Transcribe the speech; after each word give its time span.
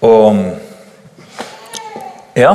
Og 0.00 0.36
ja 2.36 2.54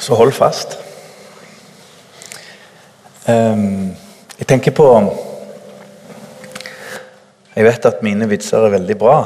Så 0.00 0.14
hold 0.14 0.32
fast. 0.32 0.78
Um, 3.28 3.92
jeg 4.38 4.46
tenker 4.48 4.72
på 4.72 4.86
Jeg 7.56 7.64
vet 7.64 7.84
at 7.84 8.00
mine 8.02 8.28
vitser 8.30 8.64
er 8.64 8.72
veldig 8.72 8.96
bra. 8.98 9.18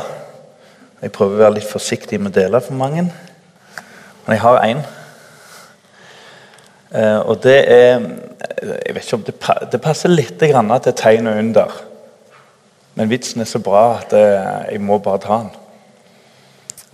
Jeg 1.00 1.12
prøver 1.14 1.36
å 1.36 1.42
være 1.44 1.54
litt 1.60 1.70
forsiktig 1.70 2.18
med 2.18 2.34
å 2.34 2.40
dele 2.40 2.60
for 2.64 2.74
mange. 2.74 3.06
Men 3.06 4.34
jeg 4.34 4.42
har 4.42 4.60
én. 4.66 4.82
Uh, 6.90 7.20
og 7.22 7.38
det 7.46 7.58
er 7.70 8.02
Jeg 8.82 8.94
vet 8.94 9.04
ikke 9.04 9.16
om 9.16 9.26
det, 9.30 9.38
det 9.72 9.80
passer 9.80 10.10
litt 10.10 10.42
grann 10.42 10.74
til 10.82 10.98
tegnet 10.98 11.38
under. 11.38 11.93
Men 12.94 13.10
vitsen 13.10 13.42
er 13.42 13.48
så 13.50 13.58
bra 13.58 13.98
at 13.98 14.12
eh, 14.14 14.74
jeg 14.74 14.82
må 14.82 15.00
bare 15.02 15.22
ta 15.22 15.38
den. 15.42 15.50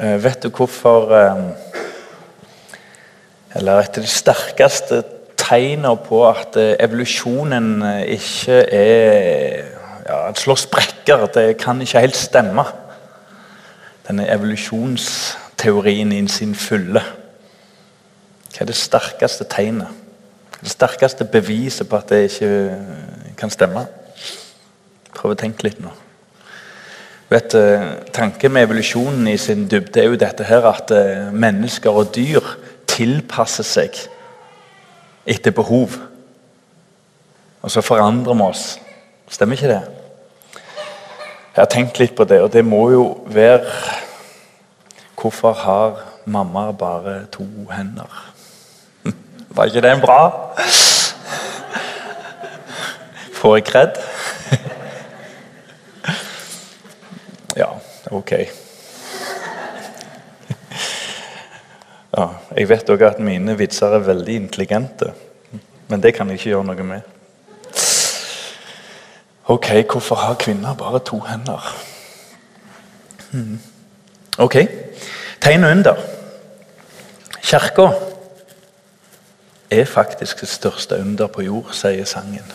Eh, 0.01 0.17
vet 0.25 0.43
du 0.43 0.49
hvorfor 0.49 1.13
eh, 1.13 1.43
Eller 3.59 3.83
et 3.83 3.99
av 3.99 4.05
de 4.05 4.09
sterkeste 4.09 5.03
tegnene 5.37 5.97
på 6.07 6.23
at 6.29 6.55
evolusjonen 6.57 7.83
ikke 8.15 8.61
er 8.71 9.65
ja, 10.07 10.27
Den 10.29 10.39
slår 10.39 10.61
sprekker. 10.63 11.27
Det 11.35 11.57
kan 11.59 11.81
ikke 11.83 12.01
helt 12.01 12.17
stemme. 12.17 12.65
Denne 14.07 14.29
evolusjonsteorien 14.31 16.13
i 16.13 16.23
sin 16.29 16.55
fulle. 16.55 17.03
Hva 18.51 18.63
er 18.63 18.71
det 18.71 18.79
sterkeste 18.79 19.45
tegnet? 19.51 19.91
Det 20.61 20.71
sterkeste 20.71 21.25
beviset 21.25 21.89
på 21.89 21.99
at 21.99 22.09
det 22.09 22.23
ikke 22.31 22.55
kan 23.37 23.51
stemme? 23.51 23.89
Prøv 25.15 25.35
å 25.35 25.39
tenke 25.39 25.67
litt 25.67 25.81
nå. 25.83 25.93
Vet, 27.31 27.55
eh, 27.55 27.83
Tanken 28.13 28.53
med 28.53 28.67
evolusjonen 28.67 29.29
i 29.31 29.37
sin 29.39 29.69
dybde 29.71 30.01
er 30.01 30.09
jo 30.09 30.17
dette 30.19 30.45
her 30.45 30.65
at 30.67 30.91
eh, 30.91 31.29
mennesker 31.31 31.95
og 31.95 32.11
dyr 32.15 32.43
tilpasser 32.91 33.67
seg 33.67 33.99
etter 35.31 35.55
behov. 35.55 35.95
Og 37.63 37.71
så 37.71 37.85
forandrer 37.87 38.35
vi 38.35 38.49
oss. 38.49 38.65
Stemmer 39.31 39.55
ikke 39.55 39.71
det? 39.71 39.83
Jeg 41.55 41.63
har 41.63 41.71
tenkt 41.71 42.03
litt 42.03 42.17
på 42.19 42.27
det, 42.27 42.41
og 42.43 42.51
det 42.53 42.65
må 42.65 42.91
jo 42.91 43.05
være 43.27 43.67
Hvorfor 45.21 45.53
har 45.53 45.99
mamma 46.25 46.73
bare 46.73 47.27
to 47.31 47.45
hender? 47.71 48.33
Var 49.55 49.65
ikke 49.69 49.83
det 49.85 49.91
en 49.93 50.01
bra? 50.01 50.21
Får 53.37 53.57
jeg 53.57 53.65
kred? 53.69 54.01
Ja, 57.57 57.67
ok. 58.11 58.33
Ja, 62.11 62.27
jeg 62.57 62.69
vet 62.69 62.91
òg 62.91 63.03
at 63.07 63.21
mine 63.23 63.55
vitser 63.59 63.95
er 63.95 64.03
veldig 64.03 64.35
intelligente. 64.35 65.13
Men 65.89 66.03
det 66.03 66.15
kan 66.15 66.29
jeg 66.29 66.41
ikke 66.41 66.51
gjøre 66.51 66.67
noe 66.67 66.87
med. 66.87 67.01
Ok, 69.51 69.69
hvorfor 69.93 70.15
har 70.15 70.35
kvinner 70.39 70.75
bare 70.79 71.01
to 71.07 71.19
hender? 71.27 71.77
Hmm. 73.31 73.61
Ok, 74.39 74.57
tegn 75.41 75.65
under. 75.65 75.99
Kirka 77.43 77.89
er 79.71 79.85
faktisk 79.85 80.41
det 80.41 80.49
største 80.49 80.99
under 81.01 81.27
på 81.27 81.43
jord, 81.43 81.73
sier 81.75 82.05
sangen. 82.05 82.47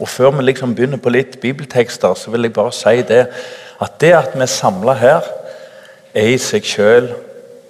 Og 0.00 0.08
Før 0.08 0.30
vi 0.30 0.42
liksom 0.42 0.74
begynner 0.74 0.96
på 0.96 1.12
litt 1.12 1.40
bibeltekster, 1.40 2.14
så 2.14 2.30
vil 2.30 2.48
jeg 2.48 2.56
bare 2.56 2.72
si 2.72 3.02
det 3.04 3.26
at 3.80 4.00
det 4.00 4.12
at 4.16 4.34
vi 4.34 4.42
er 4.44 4.52
samla 4.52 4.94
her, 4.96 5.26
er 6.14 6.32
i 6.32 6.38
seg 6.40 6.64
sjøl 6.66 7.10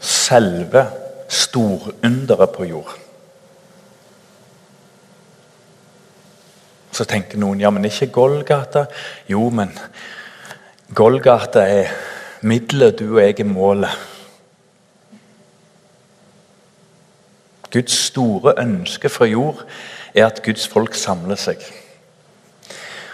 selve 0.01 0.87
storunderet 1.29 2.55
på 2.55 2.67
jord. 2.71 2.95
Så 6.93 7.07
tenker 7.07 7.39
noen 7.39 7.61
ja, 7.63 7.71
men 7.71 7.87
ikke 7.87 8.11
Golgata. 8.15 8.87
Jo, 9.31 9.49
men 9.51 9.71
Golgata 10.95 11.63
er 11.67 11.93
middelet, 12.43 12.99
du 12.99 13.15
og 13.15 13.23
jeg 13.23 13.39
er 13.41 13.51
målet. 13.51 14.09
Guds 17.71 17.95
store 18.09 18.57
ønske 18.59 19.09
fra 19.09 19.29
jord 19.31 19.63
er 20.15 20.27
at 20.27 20.43
Guds 20.43 20.67
folk 20.69 20.95
samler 20.99 21.39
seg. 21.39 21.63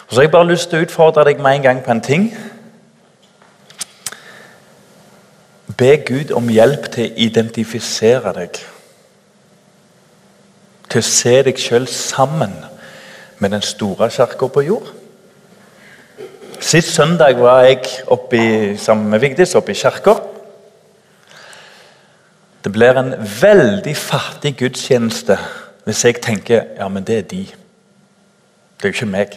Og 0.06 0.12
så 0.12 0.20
har 0.20 0.22
jeg 0.22 0.30
bare 0.30 0.46
lyst 0.46 0.70
til 0.70 0.78
å 0.78 0.86
utfordre 0.86 1.24
deg 1.26 1.40
med 1.42 1.58
en 1.58 1.62
gang 1.62 1.82
på 1.82 1.90
en 1.90 2.00
ting. 2.00 2.28
Be 5.76 5.96
Gud 6.06 6.30
om 6.32 6.46
hjelp 6.48 6.86
til 6.94 7.08
å 7.08 7.14
identifisere 7.26 8.32
deg. 8.36 8.60
Til 10.86 11.02
å 11.02 11.08
se 11.08 11.34
deg 11.48 11.58
sjøl 11.58 11.88
sammen 11.90 12.54
med 13.42 13.52
den 13.52 13.66
store 13.66 14.08
kirka 14.14 14.48
på 14.48 14.62
jord. 14.64 14.92
Sist 16.62 16.94
søndag 16.94 17.36
var 17.42 17.66
jeg 17.66 17.82
oppe 18.06 18.38
i, 18.38 18.76
sammen 18.78 19.10
med 19.10 19.20
Vigdis 19.20 19.54
oppe 19.58 19.74
i 19.74 19.78
kirka. 19.78 20.14
Det 22.64 22.72
blir 22.72 22.98
en 22.98 23.12
veldig 23.42 23.96
fattig 23.96 24.56
gudstjeneste 24.58 25.36
hvis 25.86 26.04
jeg 26.04 26.22
tenker 26.22 26.64
ja, 26.78 26.88
men 26.88 27.04
det 27.06 27.18
er 27.18 27.28
de. 27.30 27.42
Det 27.46 28.88
er 28.88 28.94
jo 28.94 28.96
ikke 28.96 29.10
meg. 29.10 29.36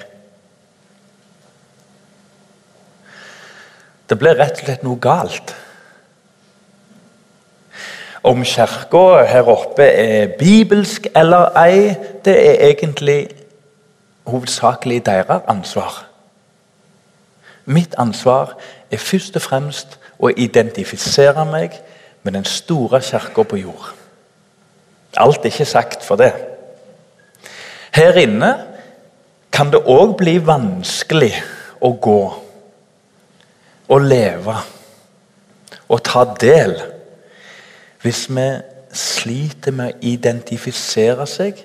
Det 4.09 4.18
ble 4.18 4.34
rett 4.34 4.58
og 4.58 4.66
slett 4.66 4.86
noe 4.86 4.97
galt. 5.02 5.53
Om 8.25 8.42
kirka 8.44 9.24
her 9.30 9.47
oppe 9.47 9.86
er 9.86 10.34
bibelsk 10.40 11.08
eller 11.16 11.53
ei, 11.62 11.94
det 12.25 12.36
er 12.36 12.66
egentlig 12.72 13.30
hovedsakelig 14.28 15.06
deres 15.06 15.46
ansvar. 15.48 16.06
Mitt 17.66 17.96
ansvar 17.98 18.58
er 18.92 18.98
først 18.98 19.38
og 19.38 19.46
fremst 19.46 20.00
å 20.19 20.31
identifisere 20.34 21.46
meg 21.46 21.78
med 22.24 22.34
den 22.34 22.46
store 22.46 23.02
kirka 23.06 23.46
på 23.46 23.62
jord. 23.62 23.94
Alt 25.18 25.46
er 25.46 25.53
ikke 25.53 25.66
sagt 25.66 26.03
for 26.06 26.19
det. 26.19 26.34
Her 27.96 28.18
inne 28.22 28.52
kan 29.52 29.72
det 29.72 29.86
òg 29.86 30.18
bli 30.18 30.38
vanskelig 30.46 31.34
å 31.81 31.94
gå 32.02 32.22
og 33.90 34.06
leve 34.06 34.56
og 35.90 36.04
ta 36.06 36.24
del 36.42 36.76
hvis 38.04 38.28
vi 38.32 38.46
sliter 38.96 39.76
med 39.76 39.94
å 39.94 40.12
identifisere 40.14 41.26
seg 41.30 41.64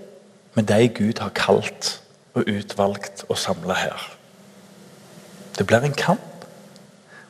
med 0.55 0.69
de 0.71 0.89
Gud 0.97 1.21
har 1.23 1.35
kalt 1.37 1.99
og 2.35 2.49
utvalgt 2.51 3.25
og 3.29 3.39
samla 3.39 3.77
her. 3.79 4.07
Det 5.55 5.67
blir 5.67 5.87
en 5.87 5.95
kamp. 5.95 6.47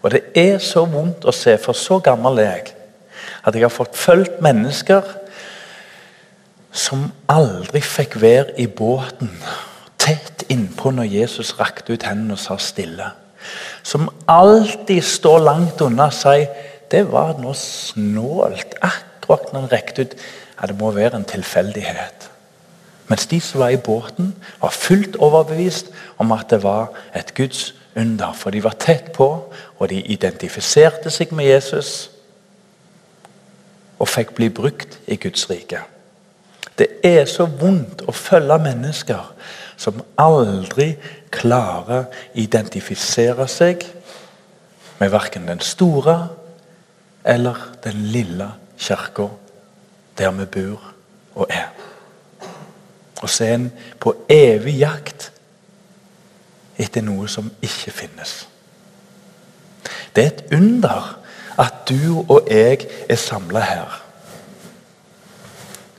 Og 0.03 0.13
det 0.13 0.23
er 0.37 0.59
så 0.61 0.85
vondt 0.89 1.25
å 1.25 1.33
se, 1.33 1.57
for 1.61 1.77
så 1.77 1.99
gammel 2.05 2.41
er 2.41 2.51
jeg, 2.51 2.73
at 3.45 3.57
jeg 3.57 3.65
har 3.65 3.73
fått 3.73 3.97
fulgt 3.97 4.41
mennesker 4.45 5.05
som 6.75 7.07
aldri 7.31 7.81
fikk 7.85 8.19
være 8.21 8.57
i 8.61 8.67
båten 8.67 9.31
tett 10.01 10.45
innpå 10.53 10.93
når 10.93 11.13
Jesus 11.13 11.55
rakte 11.61 11.95
ut 11.95 12.05
hendene 12.05 12.37
og 12.37 12.43
sa 12.43 12.59
stille. 12.61 13.13
Som 13.83 14.09
alltid 14.29 15.05
står 15.05 15.39
langt 15.45 15.83
unna 15.85 16.11
sier 16.15 16.49
det 16.93 17.07
var 17.11 17.39
noe 17.41 17.57
snålt 17.59 18.77
akkurat 18.85 19.51
når 19.53 19.65
han 19.65 19.73
rekte 19.73 20.05
ut. 20.05 20.15
Ja, 20.55 20.69
det 20.71 20.77
må 20.79 20.93
være 20.95 21.19
en 21.19 21.27
tilfeldighet. 21.27 22.29
Mens 23.09 23.27
de 23.27 23.41
som 23.41 23.61
var 23.61 23.69
i 23.75 23.81
båten, 23.81 24.35
var 24.61 24.71
fullt 24.71 25.17
overbevist 25.17 25.91
om 26.19 26.33
at 26.33 26.51
det 26.51 26.63
var 26.63 26.93
et 27.17 27.35
Guds 27.35 27.75
under. 27.97 28.33
For 28.33 28.51
de 28.51 28.63
var 28.65 28.77
tett 28.81 29.13
på, 29.13 29.29
og 29.79 29.89
de 29.91 30.01
identifiserte 30.01 31.11
seg 31.13 31.33
med 31.33 31.51
Jesus. 31.51 32.11
Og 33.99 34.09
fikk 34.09 34.35
bli 34.39 34.49
brukt 34.49 34.99
i 35.07 35.19
Guds 35.21 35.51
rike. 35.51 35.83
Det 36.79 36.89
er 37.05 37.25
så 37.31 37.47
vondt 37.47 38.03
å 38.09 38.13
følge 38.15 38.59
mennesker 38.63 39.29
som 39.77 40.01
aldri 40.19 40.95
klarer 41.35 42.07
å 42.07 42.41
identifisere 42.41 43.47
seg 43.51 43.85
med 45.01 45.13
verken 45.13 45.49
den 45.51 45.63
store 45.65 46.17
eller 47.25 47.59
den 47.85 48.07
lille 48.13 48.49
kirka 48.79 49.29
der 50.19 50.31
vi 50.39 50.47
bor 50.47 50.91
og 51.35 51.47
er. 51.51 51.71
Og 53.23 53.31
så 53.31 53.45
er 53.45 53.55
en 53.55 53.71
på 54.01 54.15
evig 54.31 54.79
jakt 54.79 55.31
etter 56.79 57.03
noe 57.03 57.29
som 57.31 57.51
ikke 57.63 57.91
finnes. 57.95 58.35
Det 60.15 60.25
er 60.25 60.31
et 60.31 60.55
under 60.55 61.15
at 61.59 61.89
du 61.89 62.25
og 62.29 62.49
jeg 62.51 62.87
er 63.09 63.19
samla 63.19 63.61
her. 63.61 64.01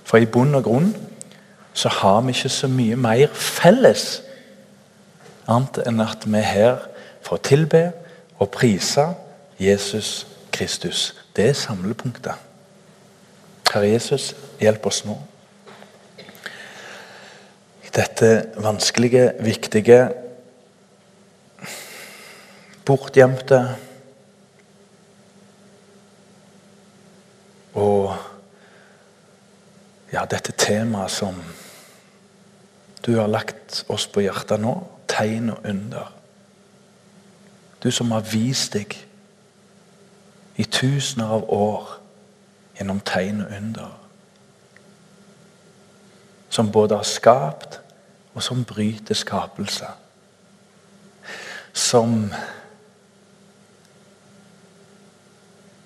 For 0.03 0.21
i 0.21 0.29
bunn 0.29 0.55
og 0.55 0.63
grunn 0.63 0.91
så 1.73 1.89
har 1.89 2.21
vi 2.21 2.35
ikke 2.35 2.49
så 2.49 2.67
mye 2.71 2.95
mer 2.95 3.33
felles 3.33 4.21
annet 5.47 5.81
enn 5.85 6.01
at 6.03 6.25
vi 6.25 6.39
er 6.39 6.49
her 6.49 6.81
for 7.25 7.37
å 7.37 7.45
tilbe 7.45 7.89
og 8.39 8.51
prise 8.53 9.07
Jesus 9.61 10.25
Kristus. 10.55 11.13
Det 11.35 11.49
er 11.49 11.57
samlepunktet. 11.57 12.35
Herre 13.71 13.89
Jesus, 13.89 14.33
hjelp 14.61 14.85
oss 14.87 15.01
nå. 15.07 15.17
Dette 17.95 18.29
vanskelige, 18.59 19.29
viktige, 19.39 19.99
bortgjemte 22.85 23.59
og 27.79 28.11
ja, 30.11 30.25
dette 30.27 30.51
temaet 30.59 31.11
som 31.11 31.39
du 33.05 33.15
har 33.15 33.31
lagt 33.31 33.83
oss 33.91 34.07
på 34.11 34.25
hjertet 34.25 34.59
nå, 34.61 34.75
tegn 35.07 35.49
og 35.49 35.59
under. 35.69 36.13
Du 37.83 37.91
som 37.91 38.11
har 38.11 38.25
vist 38.31 38.73
deg 38.73 38.95
i 40.55 40.63
tusener 40.63 41.35
av 41.35 41.49
år 41.53 41.95
gjennom 42.77 42.99
tegn 43.05 43.43
og 43.45 43.53
under. 43.57 43.93
Som 46.49 46.71
både 46.71 46.95
har 46.95 47.07
skapt, 47.07 47.81
og 48.35 48.43
som 48.43 48.65
bryter 48.65 49.15
skapelse. 49.15 49.87
Som 51.73 52.33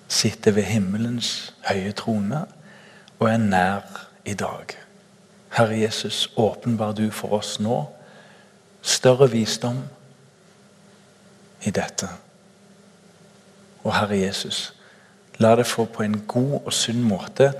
sitter 0.08 0.52
ved 0.52 0.62
himmelens 0.62 1.54
høye 1.64 1.92
trone 1.92 2.44
og 3.18 3.28
er 3.30 3.36
nær 3.38 4.06
i 4.24 4.34
dag. 4.34 4.74
Herre 5.50 5.78
Jesus, 5.78 6.32
åpenbar 6.36 6.92
du 6.92 7.10
for 7.10 7.38
oss 7.38 7.58
nå 7.60 7.84
større 8.82 9.30
visdom 9.30 9.82
i 11.62 11.70
dette. 11.70 12.08
Og 13.84 13.94
Herre 13.96 14.18
Jesus, 14.18 14.74
la 15.38 15.54
det 15.56 15.66
få 15.66 15.84
på 15.84 16.04
en 16.04 16.20
god 16.28 16.60
og 16.64 16.72
sunn 16.72 17.02
måte 17.04 17.52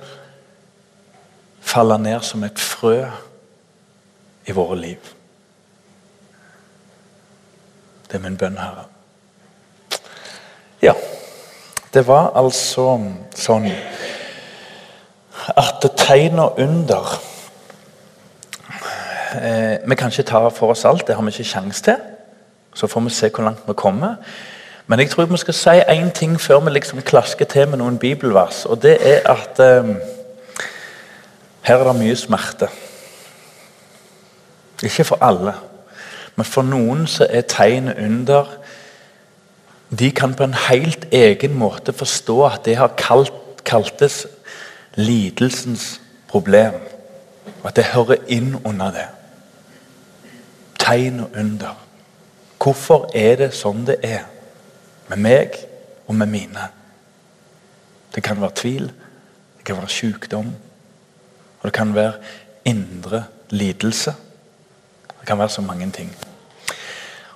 falle 1.71 1.99
ned 1.99 2.25
som 2.25 2.45
et 2.45 2.59
frø 2.61 3.05
i 4.49 4.53
våre 4.57 4.77
liv. 4.81 5.13
Det 8.09 8.19
er 8.19 8.25
min 8.25 8.39
bønn, 8.41 8.59
Herre. 8.59 8.87
Ja, 10.83 10.95
det 11.95 12.07
var 12.09 12.33
altså 12.39 12.97
sånn 13.37 13.69
at 15.61 15.85
tegn 16.01 16.41
og 16.43 16.59
under 16.63 17.15
eh, 19.37 19.88
Vi 19.88 19.94
kan 19.94 20.11
ikke 20.11 20.23
ta 20.23 20.49
for 20.49 20.71
oss 20.71 20.85
alt, 20.85 21.06
det 21.06 21.15
har 21.15 21.23
vi 21.23 21.31
ikke 21.31 21.44
sjanse 21.44 21.82
til. 21.82 21.97
Så 22.75 22.87
får 22.87 23.00
vi 23.00 23.11
se 23.11 23.29
hvor 23.29 23.44
langt 23.44 23.69
vi 23.69 23.73
kommer. 23.73 24.15
Men 24.87 24.99
jeg 24.99 25.11
tror 25.11 25.25
vi 25.31 25.37
skal 25.37 25.55
si 25.55 25.81
én 25.81 26.11
ting 26.11 26.41
før 26.41 26.61
vi 26.61 26.71
liksom 26.71 27.03
klasker 27.03 27.44
til 27.44 27.69
med 27.69 27.79
noen 27.79 27.99
bibelvers. 27.99 28.65
Og 28.67 28.82
det 28.82 28.97
er 29.00 29.21
at 29.31 29.61
eh, 29.61 29.94
her 31.62 31.77
er 31.77 31.85
det 31.93 32.00
mye 32.00 32.17
smerte. 32.17 32.69
Ikke 34.82 35.05
for 35.05 35.19
alle, 35.21 35.55
men 36.37 36.44
for 36.44 36.62
noen 36.62 37.06
så 37.06 37.26
er 37.31 37.47
tegnet 37.47 37.99
under 38.00 38.56
De 39.99 40.11
kan 40.11 40.35
på 40.35 40.44
en 40.44 40.55
helt 40.55 41.06
egen 41.12 41.55
måte 41.59 41.93
forstå 41.93 42.44
at 42.47 42.65
det 42.65 42.76
har 42.76 42.94
kalt, 42.97 43.33
kaltes 43.65 44.26
lidelsens 44.94 46.00
problem. 46.29 46.75
Og 47.62 47.69
at 47.69 47.76
det 47.76 47.85
hører 47.85 48.23
inn 48.29 48.56
under 48.65 48.91
det. 48.91 49.06
Tegn 50.91 51.21
og 51.21 51.31
under. 51.39 51.87
Hvorfor 52.59 53.05
er 53.15 53.37
det 53.39 53.53
sånn 53.55 53.85
det 53.87 54.01
er? 54.03 54.25
Med 55.07 55.21
meg 55.23 55.59
og 56.11 56.17
med 56.19 56.27
mine. 56.27 56.65
Det 58.11 58.25
kan 58.27 58.41
være 58.43 58.57
tvil, 58.59 58.89
det 59.59 59.67
kan 59.69 59.79
være 59.79 59.93
sykdom, 59.95 60.49
og 61.61 61.69
det 61.69 61.73
kan 61.77 61.95
være 61.95 62.17
indre 62.67 63.23
lidelse. 63.55 64.15
Det 65.07 65.29
kan 65.29 65.39
være 65.39 65.55
så 65.55 65.63
mange 65.63 65.87
ting. 65.95 66.11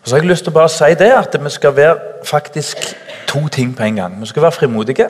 Og 0.03 0.09
så 0.09 0.17
har 0.17 0.23
jeg 0.25 0.33
lyst 0.33 0.49
til 0.49 0.51
å 0.51 0.59
bare 0.59 0.75
si 0.75 0.91
det 0.99 1.13
at 1.15 1.39
vi 1.45 1.55
skal 1.55 1.77
være 1.77 2.25
faktisk 2.27 2.83
to 3.31 3.47
ting 3.49 3.77
på 3.77 3.87
en 3.87 4.03
gang. 4.03 4.19
Vi 4.21 4.33
skal 4.33 4.43
være 4.49 4.59
frimodige. 4.59 5.09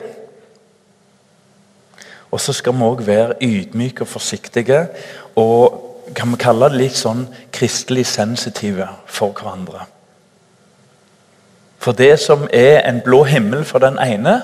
Og 2.29 2.41
så 2.41 2.53
skal 2.53 2.77
vi 2.77 2.85
òg 2.85 3.01
være 3.07 3.41
ydmyke 3.41 4.05
og 4.05 4.13
forsiktige. 4.13 4.85
Og 5.35 5.84
kan 6.15 6.31
vi 6.31 6.37
kalle 6.39 6.69
det 6.69 6.79
litt 6.79 6.97
sånn 6.97 7.25
kristelig 7.53 8.05
sensitive 8.07 8.87
for 9.05 9.33
hverandre. 9.33 9.87
For 11.81 11.93
det 11.93 12.19
som 12.19 12.47
er 12.53 12.81
en 12.85 13.01
blå 13.05 13.23
himmel 13.29 13.65
for 13.65 13.79
den 13.83 13.97
ene, 14.01 14.39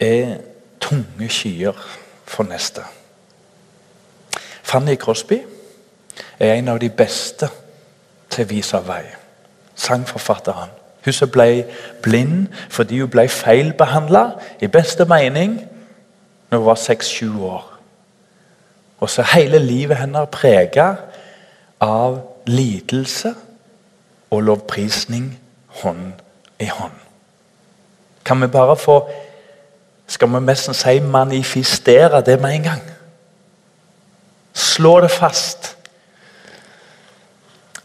er 0.00 0.38
tunge 0.80 1.28
skyer 1.32 1.76
for 2.24 2.44
neste. 2.44 2.82
Fanny 4.62 4.96
Crosby 5.00 5.38
er 6.38 6.54
en 6.54 6.68
av 6.68 6.80
de 6.80 6.90
beste 6.90 7.48
til 8.30 8.44
å 8.44 8.50
vise 8.50 8.80
vei. 8.84 9.04
Sangforfatteren. 9.76 10.72
Hun 11.04 11.14
som 11.14 11.30
ble 11.30 11.64
blind 12.02 12.48
fordi 12.68 12.98
hun 13.00 13.10
ble 13.10 13.28
feilbehandla 13.30 14.24
i 14.60 14.68
beste 14.68 15.06
mening 15.08 15.60
når 16.50 16.58
hun 16.58 16.66
var 16.66 16.80
seks-sju 16.82 17.30
år. 17.46 17.75
Og 19.00 19.10
så 19.10 19.22
hele 19.22 19.58
livet 19.58 19.96
hennes 19.96 20.28
prega 20.32 20.94
av 21.80 22.20
lidelse 22.46 23.34
og 24.30 24.42
lovprisning 24.42 25.30
hånd 25.82 26.12
i 26.60 26.68
hånd. 26.72 26.94
Kan 28.24 28.42
vi 28.42 28.46
bare 28.46 28.76
få 28.76 29.00
Skal 30.08 30.28
vi 30.30 30.38
nesten 30.40 30.74
si 30.74 31.00
manifestere 31.02 32.20
det 32.22 32.36
med 32.40 32.54
en 32.54 32.62
gang? 32.62 32.82
Slå 34.54 35.00
det 35.00 35.10
fast 35.10 35.76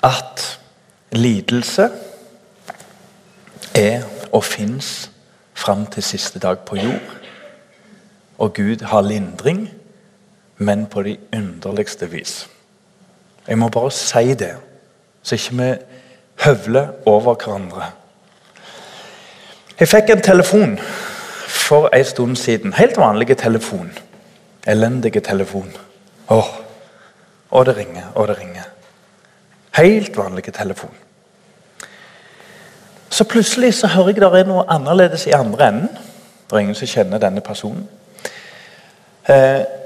at 0.03 0.59
lidelse 1.11 1.89
er 3.73 4.03
og 4.31 4.43
fins 4.43 5.11
fram 5.53 5.85
til 5.85 6.03
siste 6.03 6.39
dag 6.39 6.59
på 6.59 6.75
jord. 6.75 7.17
Og 8.37 8.53
Gud 8.53 8.85
har 8.85 9.01
lindring, 9.01 9.69
men 10.61 10.85
på 10.85 11.01
de 11.03 11.17
underligste 11.33 12.09
vis. 12.09 12.49
Jeg 13.47 13.57
må 13.57 13.69
bare 13.69 13.91
si 13.91 14.33
det, 14.33 14.53
så 15.23 15.35
ikke 15.35 15.57
vi 15.57 15.69
høvler 16.43 16.87
over 17.05 17.33
hverandre. 17.35 17.87
Jeg 19.79 19.87
fikk 19.89 20.09
en 20.09 20.21
telefon 20.21 20.77
for 21.47 21.89
en 21.93 22.05
stund 22.05 22.35
siden. 22.35 22.73
Helt 22.73 22.97
vanlig 22.97 23.37
telefon. 23.37 23.91
Elendig 24.67 25.23
telefon. 25.23 25.73
Åh, 26.29 26.51
og 27.49 27.65
det 27.65 27.77
ringer, 27.77 28.11
og 28.15 28.27
det 28.27 28.37
ringer. 28.39 28.69
Helt 29.71 30.17
vanlig 30.17 30.53
telefon. 30.53 30.95
Så 33.09 33.23
plutselig 33.23 33.73
så 33.73 33.87
hører 33.87 34.07
jeg 34.07 34.21
det 34.21 34.39
er 34.39 34.47
noe 34.47 34.69
annerledes 34.69 35.25
i 35.27 35.33
andre 35.35 35.67
enden. 35.67 35.89
Det 36.45 36.53
er 36.53 36.59
ingen 36.59 36.75
som 36.75 36.87
kjenner 36.87 37.17
denne 37.17 37.41
personen. 37.41 37.89
Eh, 39.29 39.80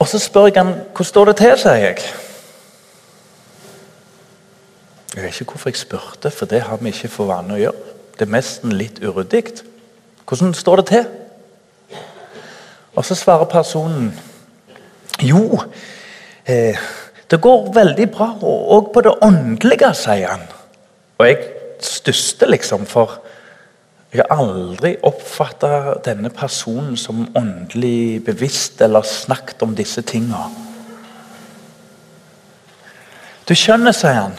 og 0.00 0.08
så 0.08 0.18
spør 0.18 0.48
jeg 0.48 0.56
han 0.56 0.72
hvordan 0.72 1.08
står 1.08 1.30
det 1.30 1.36
til, 1.36 1.56
sier 1.60 1.84
jeg. 1.84 2.04
Jeg 5.14 5.24
vet 5.24 5.40
ikke 5.40 5.52
hvorfor 5.52 5.70
jeg 5.70 5.76
spurte, 5.76 6.30
for 6.30 6.46
det 6.46 6.62
har 6.62 6.78
vi 6.80 6.92
ikke 6.92 7.10
for 7.12 7.28
vane 7.28 7.56
å 7.56 7.60
gjøre. 7.60 7.96
Det 8.16 8.26
er 8.26 8.32
nesten 8.32 8.72
litt 8.76 9.00
uryddig. 9.02 9.60
Hvordan 10.28 10.54
står 10.54 10.80
det 10.80 10.86
til? 10.92 11.06
Og 12.94 13.04
så 13.04 13.14
svarer 13.14 13.50
personen 13.50 14.12
Jo, 15.20 15.60
eh, 16.46 16.78
det 17.30 17.40
går 17.40 17.72
veldig 17.74 18.06
bra, 18.10 18.30
og 18.42 18.90
på 18.94 19.00
det 19.04 19.12
åndelige, 19.22 19.94
sier 19.94 20.28
han. 20.28 20.46
Og 21.18 21.26
jeg 21.26 21.42
stusser 21.80 22.48
liksom, 22.48 22.86
for 22.86 23.18
jeg 24.10 24.24
har 24.26 24.40
aldri 24.42 24.96
oppfatta 25.06 26.00
denne 26.02 26.32
personen 26.34 26.96
som 26.98 27.28
åndelig 27.38 28.24
bevisst 28.26 28.80
eller 28.82 29.06
snakket 29.06 29.62
om 29.62 29.76
disse 29.78 30.02
tinga. 30.02 30.48
Du 33.46 33.54
skjønner, 33.54 33.94
sier 33.94 34.18
han. 34.18 34.34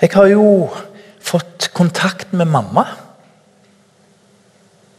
Jeg 0.00 0.14
har 0.14 0.30
jo 0.32 0.44
fått 1.20 1.68
kontakt 1.76 2.32
med 2.32 2.48
mamma. 2.48 2.86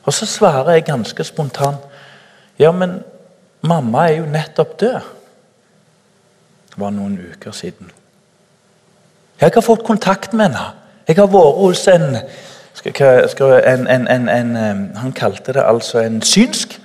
Og 0.05 0.13
så 0.13 0.29
svarer 0.29 0.77
jeg 0.77 0.89
ganske 0.89 1.25
spontant 1.25 1.89
Ja, 2.61 2.69
men 2.71 2.99
mamma 3.65 4.05
er 4.09 4.19
jo 4.19 4.29
nettopp 4.29 4.77
død. 4.77 5.09
Det 6.69 6.77
var 6.77 6.93
noen 6.93 7.17
uker 7.17 7.51
siden. 7.51 7.89
Jeg 9.41 9.53
har 9.55 9.65
fått 9.65 9.81
kontakt 9.85 10.33
med 10.37 10.51
henne. 10.51 10.65
Jeg 11.07 11.17
har 11.17 11.29
vært 11.33 11.57
hos 11.57 11.87
en 11.89 12.19
skal, 12.81 13.61
en, 13.67 13.87
en, 13.87 14.29
en, 14.29 14.97
Han 14.97 15.11
kalte 15.11 15.53
det 15.53 15.63
altså 15.63 15.99
en 15.99 16.21
synsk. 16.21 16.79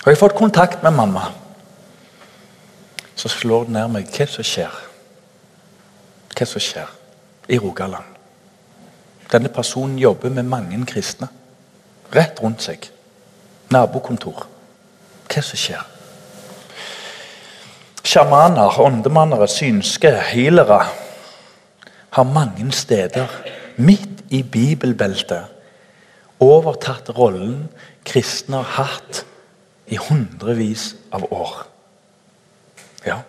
Og 0.00 0.06
jeg 0.06 0.16
har 0.16 0.20
fått 0.20 0.36
kontakt 0.36 0.82
med 0.82 0.90
mamma. 0.90 1.20
Så 3.14 3.28
slår 3.28 3.64
det 3.64 3.72
ned 3.72 3.88
meg 3.92 4.08
hva 4.16 4.26
som 4.28 4.44
skjer. 4.44 4.76
Hva 6.36 6.46
som 6.46 6.60
skjer 6.60 6.88
i 7.48 7.58
Rogaland. 7.58 8.16
Denne 9.32 9.48
personen 9.48 9.98
jobber 9.98 10.30
med 10.30 10.48
mange 10.48 10.86
kristne. 10.86 11.28
Rett 12.14 12.40
rundt 12.42 12.62
seg. 12.62 12.88
Nabokontor. 13.70 14.46
Hva 15.28 15.42
som 15.42 15.60
skjer? 15.60 15.84
Sjamaner, 18.04 18.80
åndemannere, 18.80 19.48
synske, 19.48 20.10
healere 20.32 20.80
har 22.10 22.24
mange 22.26 22.72
steder, 22.72 23.28
midt 23.76 24.19
i 24.30 24.42
bibelbeltet, 24.42 25.50
overtatt 26.40 27.10
rollen 27.18 27.68
kristne 28.06 28.62
har 28.62 28.86
hatt 28.86 29.24
i 29.90 29.98
hundrevis 30.00 30.94
av 31.12 31.26
år. 31.34 31.56
Ja. 33.06 33.20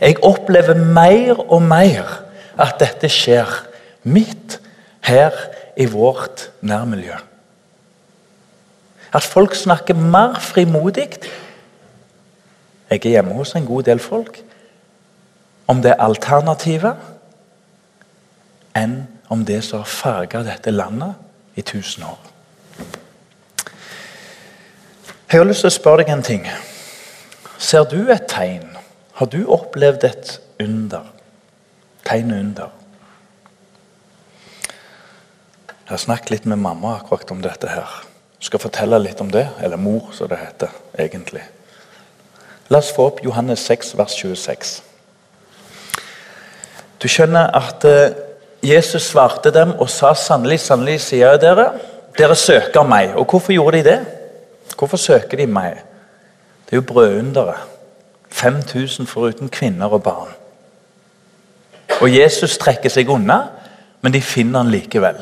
Jeg 0.00 0.18
opplever 0.24 0.78
mer 0.78 1.38
og 1.44 1.62
mer 1.62 2.18
at 2.60 2.78
dette 2.82 3.10
skjer 3.10 3.50
midt 4.02 4.58
her 5.04 5.34
i 5.76 5.86
vårt 5.90 6.48
nærmiljø. 6.64 7.16
At 9.14 9.26
folk 9.26 9.54
snakker 9.54 9.94
mer 9.94 10.40
frimodig 10.42 11.10
Jeg 12.90 13.00
er 13.06 13.10
hjemme 13.10 13.34
hos 13.34 13.54
en 13.54 13.66
god 13.66 13.82
del 13.82 13.98
folk 13.98 14.38
om 15.66 15.80
det 15.82 15.94
alternativet 15.98 17.13
enn 18.76 19.04
om 19.28 19.44
det 19.44 19.62
som 19.64 19.82
har 19.82 19.90
farga 19.90 20.42
dette 20.46 20.70
landet 20.70 21.14
i 21.54 21.62
tusen 21.62 22.04
år. 22.04 22.18
Jeg 25.30 25.40
har 25.40 25.48
lyst 25.48 25.64
til 25.64 25.72
å 25.72 25.74
spørre 25.74 26.04
deg 26.04 26.12
en 26.14 26.22
ting. 26.22 26.44
Ser 27.58 27.86
du 27.90 28.10
et 28.12 28.28
tegn? 28.30 28.68
Har 29.18 29.26
du 29.30 29.40
opplevd 29.50 30.04
et 30.06 30.32
under? 30.62 31.08
Tegn 32.06 32.30
under? 32.34 32.70
Jeg 35.84 35.90
har 35.90 36.00
snakket 36.00 36.30
litt 36.30 36.46
med 36.46 36.62
mamma 36.62 36.96
akkurat 37.00 37.30
om 37.34 37.42
dette. 37.42 37.68
her. 37.68 38.04
Jeg 38.38 38.46
skal 38.46 38.60
fortelle 38.60 38.98
litt 38.98 39.20
om 39.20 39.30
det. 39.30 39.48
Eller 39.60 39.76
mor, 39.76 40.12
som 40.12 40.28
det 40.28 40.38
heter 40.38 40.70
egentlig. 40.98 41.42
La 42.70 42.78
oss 42.78 42.92
få 42.94 43.10
opp 43.10 43.24
Johannes 43.24 43.60
6, 43.60 43.96
vers 43.98 44.14
26. 44.14 44.82
Du 47.02 47.08
skjønner 47.08 47.50
at 47.52 47.84
eh, 47.84 48.14
Jesus 48.64 49.02
svarte 49.02 49.50
dem 49.52 49.74
og 49.78 49.90
sa 49.92 50.14
sannelig, 50.16 50.60
sannelig, 50.64 51.00
sier 51.04 51.34
jeg 51.34 51.40
dere, 51.42 51.66
dere 52.18 52.36
søker 52.36 52.86
meg. 52.88 53.12
Og 53.18 53.26
hvorfor 53.28 53.52
gjorde 53.52 53.78
de 53.78 53.84
det? 53.90 53.98
Hvorfor 54.78 54.96
søker 54.96 55.36
de 55.36 55.46
meg? 55.46 55.82
Det 56.64 56.72
er 56.72 56.80
jo 56.80 56.88
brødunderet. 56.88 57.70
5000 58.34 59.06
foruten 59.06 59.48
kvinner 59.48 59.86
og 59.86 60.02
barn. 60.02 60.32
Og 62.00 62.10
Jesus 62.10 62.58
trekker 62.58 62.90
seg 62.90 63.08
unna, 63.08 63.38
men 64.02 64.12
de 64.12 64.22
finner 64.22 64.64
han 64.64 64.72
likevel. 64.72 65.20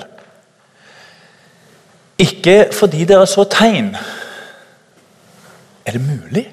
Ikke 2.18 2.70
fordi 2.72 3.04
dere 3.04 3.26
så 3.26 3.44
tegn. 3.44 3.92
Er 5.86 5.92
det 5.92 6.00
mulig? 6.00 6.46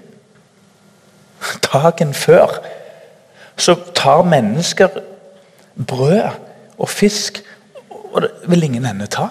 Dagen 1.69 2.13
før 2.13 2.59
så 3.57 3.75
tar 3.95 4.21
mennesker 4.27 4.87
brød 5.87 6.48
og 6.79 6.89
fisk, 6.89 7.43
og 7.89 8.21
det 8.21 8.31
vil 8.47 8.63
ingen 8.63 8.85
ende 8.85 9.07
ta. 9.07 9.27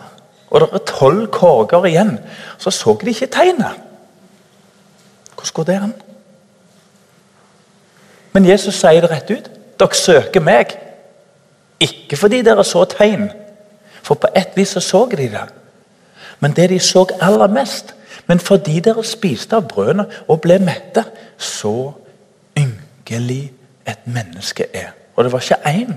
Og 0.50 0.60
det 0.60 0.68
er 0.72 0.84
tolv 0.86 1.26
korger 1.32 1.84
igjen. 1.84 2.18
Så 2.58 2.70
så 2.70 2.98
de 3.00 3.08
ikke 3.08 3.26
tegnet. 3.26 3.80
Hvordan 5.34 5.52
går 5.54 5.64
det 5.64 5.80
an? 5.82 5.94
Men 8.32 8.48
Jesus 8.48 8.74
sier 8.74 9.00
det 9.00 9.10
rett 9.10 9.30
ut. 9.30 9.50
Dere 9.80 9.94
søker 9.94 10.40
meg. 10.40 10.74
Ikke 11.80 12.16
fordi 12.16 12.42
dere 12.42 12.64
så 12.64 12.84
tegn, 12.90 13.28
for 14.02 14.14
på 14.14 14.28
et 14.36 14.56
vis 14.56 14.68
så, 14.74 14.80
så 14.80 15.04
de 15.10 15.28
det. 15.30 15.44
Men 16.40 16.52
det 16.56 16.70
de 16.70 16.78
så 16.78 17.06
aller 17.20 17.46
mest, 17.46 17.94
men 18.26 18.40
fordi 18.40 18.80
dere 18.80 19.04
spiste 19.04 19.56
av 19.56 19.68
brødene 19.68 20.06
og 20.28 20.40
ble 20.40 20.58
mette, 20.58 21.04
så 21.38 21.92
ynkelig 22.58 23.52
et 23.86 24.06
menneske 24.06 24.66
er. 24.74 24.90
Og 25.16 25.24
det 25.24 25.32
var 25.32 25.40
ikke 25.40 25.70
én, 25.70 25.94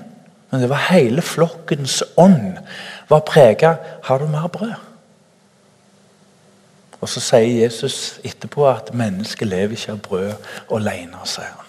men 0.52 0.62
det 0.62 0.70
var 0.70 0.88
hele 0.92 1.22
flokkens 1.22 2.04
ånd 2.20 2.58
var 3.10 3.20
prega 3.28 3.76
Har 4.04 4.18
du 4.18 4.28
mer 4.28 4.48
brød? 4.48 4.74
Og 7.02 7.10
Så 7.10 7.20
sier 7.20 7.64
Jesus 7.64 8.20
etterpå 8.24 8.68
at 8.70 8.94
mennesket 8.94 9.48
lever 9.48 9.72
ikke 9.72 9.92
av 9.92 10.00
brød 10.00 10.34
alene. 10.72 11.18
sier 11.26 11.46
han. 11.46 11.66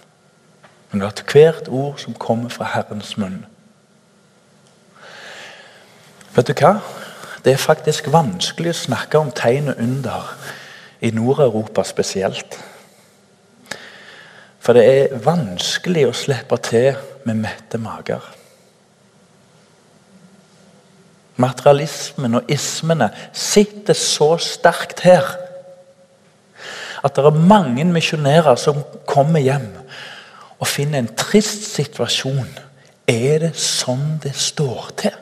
Men 0.91 1.03
at 1.03 1.25
hvert 1.33 1.69
ord 1.69 1.99
som 1.99 2.15
kommer 2.15 2.49
fra 2.49 2.65
Herrens 2.65 3.17
munn. 3.17 3.47
Vet 6.35 6.49
du 6.49 6.53
hva? 6.53 6.81
Det 7.45 7.53
er 7.53 7.57
faktisk 7.57 8.13
vanskelig 8.13 8.71
å 8.71 8.83
snakke 8.85 9.19
om 9.19 9.33
tegn 9.33 9.69
og 9.69 9.79
under 9.79 10.37
i 11.01 11.11
Nord-Europa 11.11 11.83
spesielt. 11.85 12.59
For 14.61 14.73
det 14.73 14.85
er 14.85 15.19
vanskelig 15.25 16.07
å 16.07 16.13
slippe 16.13 16.57
til 16.57 16.95
med 17.25 17.35
mette 17.35 17.79
mager. 17.79 18.42
Materialismen 21.43 22.39
og 22.39 22.51
ismene 22.53 23.11
sitter 23.33 23.97
så 23.99 24.37
sterkt 24.41 25.03
her 25.07 25.27
at 27.03 27.17
det 27.17 27.25
er 27.27 27.47
mange 27.51 27.85
misjonærer 27.91 28.55
som 28.61 28.79
kommer 29.11 29.43
hjem 29.43 29.67
og 30.63 30.69
finner 30.71 31.03
en 31.03 31.11
trist 31.19 31.65
situasjon. 31.75 32.47
Er 33.11 33.41
det 33.43 33.57
sånn 33.59 34.21
det 34.23 34.37
står 34.39 34.93
til 35.03 35.17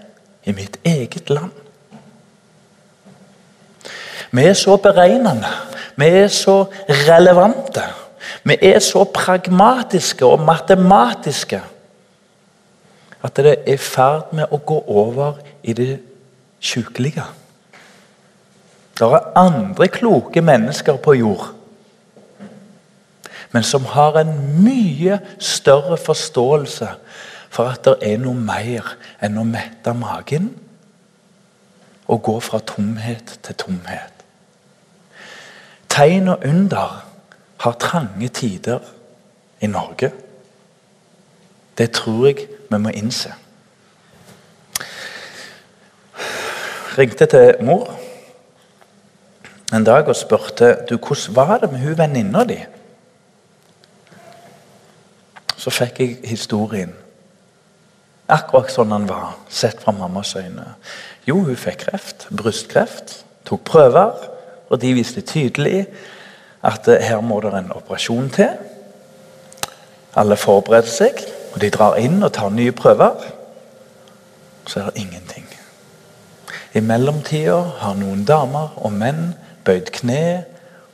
i 0.45 0.53
mitt 0.53 0.77
eget 0.85 1.33
land? 1.33 1.55
Vi 4.31 4.45
er 4.45 4.55
så 4.55 4.77
beregnende, 4.77 5.49
vi 5.97 6.11
er 6.21 6.29
så 6.29 6.62
relevante. 7.09 7.83
Vi 8.45 8.57
er 8.62 8.79
så 8.85 9.05
pragmatiske 9.05 10.27
og 10.27 10.45
matematiske 10.45 11.62
at 13.21 13.37
det 13.37 13.47
er 13.47 13.75
i 13.75 13.77
ferd 13.77 14.31
med 14.37 14.53
å 14.53 14.61
gå 14.65 14.79
over 14.89 15.41
i 15.62 15.75
det 15.77 15.99
sykelige. 16.61 17.25
Det 18.99 19.07
er 19.09 19.33
andre 19.38 19.88
kloke 19.88 20.40
mennesker 20.40 20.97
på 20.97 21.14
jord, 21.14 21.55
men 23.52 23.62
som 23.62 23.85
har 23.85 24.19
en 24.21 24.35
mye 24.62 25.19
større 25.38 25.97
forståelse 25.99 26.88
for 27.50 27.64
at 27.73 27.85
det 27.85 27.97
er 28.12 28.21
noe 28.23 28.37
mer 28.37 28.93
enn 29.23 29.40
å 29.40 29.47
mette 29.49 29.95
magen 29.97 30.52
og 32.11 32.23
gå 32.26 32.37
fra 32.45 32.61
tomhet 32.67 33.38
til 33.43 33.59
tomhet. 33.59 34.25
Tegn 35.90 36.29
og 36.31 36.47
under 36.47 37.00
har 37.61 37.76
trange 37.83 38.29
tider 38.29 38.79
i 39.61 39.67
Norge. 39.67 40.12
Det 41.79 41.90
tror 41.90 42.26
jeg 42.26 42.47
vi 42.71 42.79
må 42.79 42.93
innse. 42.95 43.35
Ringte 47.00 47.26
til 47.26 47.64
mor 47.64 47.88
en 49.73 49.85
dag 49.87 50.09
og 50.09 50.16
spurte 50.16 50.76
du, 50.88 50.97
hvordan 50.97 51.37
var 51.37 51.59
det 51.59 51.73
med 51.73 51.78
hun 51.78 51.99
venninna 51.99 52.45
di. 52.45 52.59
Så 55.57 55.71
fikk 55.71 56.00
jeg 56.00 56.16
historien. 56.25 56.95
Akkurat 58.30 58.73
sånn 58.73 58.95
han 58.95 59.07
var, 59.09 59.37
sett 59.50 59.83
fra 59.83 59.92
mammas 59.95 60.35
øyne. 60.38 60.75
Jo, 61.26 61.42
hun 61.45 61.59
fikk 61.59 61.85
kreft. 61.85 62.26
Brystkreft. 62.35 63.21
Tok 63.47 63.62
prøver, 63.66 64.26
og 64.71 64.80
de 64.80 64.95
viste 64.95 65.21
tydelig 65.26 65.87
at 66.62 66.87
her 66.87 67.21
må 67.21 67.40
det 67.40 67.54
en 67.54 67.73
operasjon 67.75 68.30
til. 68.35 68.57
Alle 70.19 70.37
forbereder 70.37 70.90
seg, 70.90 71.23
og 71.54 71.61
de 71.62 71.71
drar 71.71 71.99
inn 71.99 72.23
og 72.23 72.33
tar 72.35 72.50
nye 72.54 72.73
prøver. 72.73 73.26
Så 74.66 74.80
er 74.80 74.90
det 74.90 75.02
ingenting. 75.02 75.50
I 76.71 76.81
mellomtida 76.87 77.59
har 77.83 77.97
noen 77.99 78.23
damer 78.27 78.77
og 78.79 78.93
menn 78.95 79.33
bøyd 79.67 79.91
kne 79.97 80.45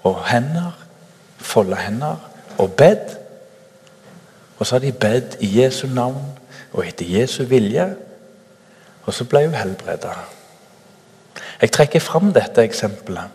og 0.08 0.22
hender, 0.30 0.72
folda 1.36 1.82
hender 1.82 2.22
og 2.56 2.72
bedt. 2.78 3.18
Og 4.56 4.64
så 4.64 4.76
har 4.78 4.84
de 4.86 4.92
bedt 4.96 5.36
i 5.44 5.50
Jesu 5.58 5.84
navn 5.92 6.32
og 6.72 6.80
etter 6.86 7.08
Jesu 7.08 7.42
vilje. 7.44 7.90
Og 9.04 9.12
så 9.14 9.28
ble 9.28 9.44
hun 9.44 9.58
helbreda. 9.58 10.14
Jeg 11.60 11.72
trekker 11.76 12.00
fram 12.00 12.32
dette 12.32 12.64
eksempelet. 12.64 13.28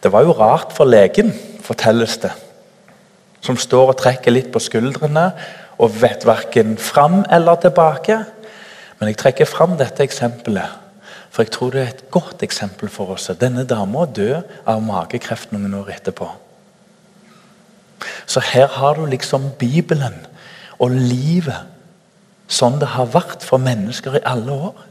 Det 0.00 0.08
var 0.12 0.24
jo 0.24 0.32
rart 0.32 0.72
for 0.72 0.88
legen, 0.88 1.34
fortelles 1.60 2.16
det, 2.22 2.32
som 3.44 3.56
står 3.60 3.92
og 3.92 3.98
trekker 4.00 4.32
litt 4.32 4.48
på 4.52 4.62
skuldrene 4.64 5.26
og 5.80 5.92
vet 6.00 6.24
verken 6.24 6.78
fram 6.80 7.20
eller 7.28 7.60
tilbake. 7.60 8.16
Men 8.96 9.12
jeg 9.12 9.20
trekker 9.20 9.48
fram 9.48 9.76
dette 9.80 10.04
eksempelet 10.08 10.80
for 11.30 11.46
jeg 11.46 11.52
tror 11.54 11.70
det 11.74 11.82
er 11.82 11.92
et 11.92 12.06
godt 12.10 12.42
eksempel 12.42 12.90
for 12.90 13.14
oss. 13.14 13.30
Denne 13.40 13.64
dama 13.68 14.06
døde 14.06 14.42
av 14.66 14.82
magekreft 14.82 15.52
noen 15.54 15.74
år 15.78 15.92
etterpå. 15.94 16.26
Så 18.26 18.42
her 18.52 18.66
har 18.66 18.96
du 18.98 19.04
liksom 19.06 19.50
Bibelen 19.58 20.16
og 20.80 20.94
livet 20.94 21.68
sånn 22.50 22.80
det 22.80 22.92
har 22.96 23.10
vært 23.12 23.44
for 23.46 23.62
mennesker 23.62 24.18
i 24.18 24.24
alle 24.26 24.54
år. 24.68 24.86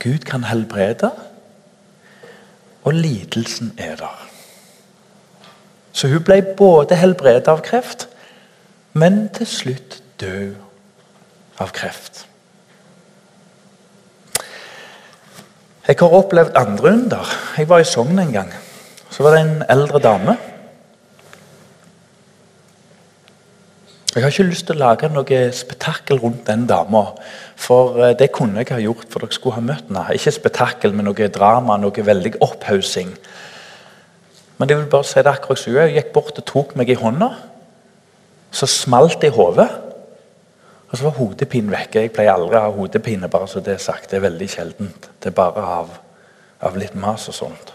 Gud 0.00 0.24
kan 0.28 0.46
helbrede, 0.48 1.10
og 2.86 2.94
lidelsen 2.94 3.72
er 3.76 3.96
der. 4.00 4.22
Så 5.96 6.08
hun 6.12 6.22
ble 6.24 6.42
både 6.56 6.96
helbredet 7.00 7.48
av 7.48 7.64
kreft, 7.64 8.06
men 8.92 9.26
til 9.36 9.48
slutt 9.48 9.98
død 10.20 10.54
av 11.60 11.72
kreft. 11.76 12.26
Jeg 15.86 15.96
har 16.00 16.14
opplevd 16.18 16.56
andre 16.58 16.92
under. 16.92 17.32
Jeg 17.58 17.68
var 17.68 17.78
i 17.78 17.86
Sogn 17.86 18.18
en 18.18 18.32
gang. 18.32 18.52
Så 19.10 19.22
var 19.22 19.36
det 19.36 19.40
en 19.44 19.62
eldre 19.70 19.98
dame 20.02 20.36
Jeg 24.16 24.24
har 24.24 24.32
ikke 24.32 24.48
lyst 24.48 24.64
til 24.64 24.78
å 24.78 24.80
lage 24.80 25.10
noe 25.12 25.38
spetakkel 25.52 26.22
rundt 26.22 26.46
den 26.48 26.62
dama. 26.64 27.02
For 27.60 27.98
eh, 28.00 28.14
det 28.16 28.30
kunne 28.32 28.62
jeg 28.62 28.72
ha 28.72 28.78
gjort, 28.80 29.10
for 29.12 29.20
dere 29.20 29.36
skulle 29.36 29.58
ha 29.58 29.64
møtt 29.66 29.90
henne. 29.90 30.04
Ikke 30.16 30.32
spetakkel, 30.32 30.94
men 30.96 31.04
noe 31.04 31.26
drama, 31.28 31.76
noe 31.76 32.04
veldig 32.06 32.38
opphaussing. 32.40 33.10
Men 34.56 34.70
det 34.70 34.78
vil 34.78 34.88
bare 34.88 35.04
si 35.04 35.20
det 35.20 35.34
akkurat 35.34 35.60
så 35.60 35.74
jeg 35.74 35.98
gikk 35.98 36.14
bort 36.14 36.40
og 36.40 36.48
tok 36.48 36.72
meg 36.80 36.94
i 36.94 36.96
hånda. 36.96 37.28
Så 38.56 38.70
smalt 38.72 39.20
det 39.20 39.34
i 39.34 39.36
hodet. 39.36 39.68
Og 40.90 40.98
så 40.98 41.04
var 41.04 41.16
hodepinen 41.18 41.72
vekke. 41.72 42.04
Jeg 42.04 42.12
pleier 42.14 42.36
aldri 42.36 42.58
å 42.58 42.66
ha 42.68 42.74
hodepine, 42.74 43.30
bare 43.30 43.48
så 43.50 43.60
det 43.60 43.74
er 43.74 43.82
sagt. 43.82 44.10
Det 44.10 44.20
er 44.20 44.28
veldig 44.28 44.48
sjeldent. 44.50 45.08
Det 45.22 45.32
er 45.32 45.36
bare 45.36 45.64
av, 45.80 45.96
av 46.62 46.78
litt 46.78 46.94
mas 46.94 47.28
og 47.32 47.36
sånt 47.36 47.72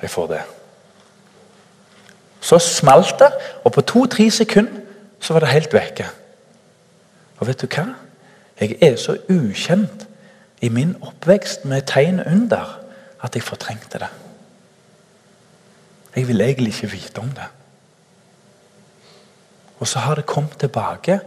jeg 0.00 0.08
får 0.08 0.28
det. 0.30 0.40
Så 2.40 2.56
smalt 2.64 3.18
det, 3.20 3.28
og 3.64 3.74
på 3.74 3.82
to-tre 3.84 4.30
sekunder 4.32 4.80
så 5.20 5.34
var 5.36 5.44
det 5.44 5.52
helt 5.52 5.74
vekke. 5.76 6.06
Og 7.40 7.48
vet 7.48 7.60
du 7.60 7.68
hva? 7.68 7.84
Jeg 8.60 8.78
er 8.84 8.96
så 9.00 9.18
ukjent 9.28 10.06
i 10.64 10.68
min 10.72 10.94
oppvekst 11.04 11.66
med 11.68 11.84
tegn 11.88 12.20
under 12.24 12.78
at 13.20 13.36
jeg 13.36 13.44
fortrengte 13.44 14.00
det. 14.00 14.08
Jeg 16.16 16.28
vil 16.28 16.40
egentlig 16.40 16.72
ikke 16.74 16.92
vite 16.92 17.20
om 17.20 17.28
det. 17.36 17.48
Og 19.80 19.88
så 19.88 19.98
har 19.98 20.14
det 20.14 20.28
kommet 20.28 20.58
tilbake 20.60 21.20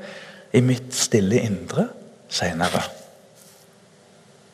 i 0.54 0.62
mitt 0.62 0.94
stille 0.96 1.42
indre 1.42 1.88
senere. 2.30 2.84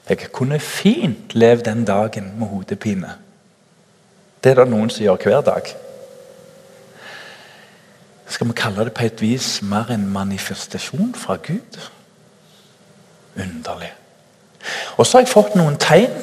Jeg 0.10 0.32
kunne 0.34 0.60
fint 0.60 1.36
levd 1.36 1.68
den 1.68 1.86
dagen 1.86 2.34
med 2.40 2.48
hodepine. 2.48 3.14
Det 4.44 4.52
er 4.52 4.64
det 4.64 4.72
noen 4.72 4.90
som 4.90 5.04
gjør 5.04 5.24
hver 5.28 5.46
dag 5.46 5.70
skal 8.30 8.48
vi 8.48 8.54
kalle 8.54 8.86
det 8.86 8.94
på 8.94 9.06
et 9.06 9.22
vis 9.22 9.62
mer 9.62 9.90
en 9.92 10.06
manifestasjon 10.14 11.16
fra 11.18 11.36
Gud. 11.48 11.80
Underlig. 13.36 13.94
Og 14.98 15.06
så 15.06 15.18
har 15.18 15.26
jeg 15.26 15.34
fått 15.34 15.56
noen 15.58 15.78
tegn. 15.82 16.14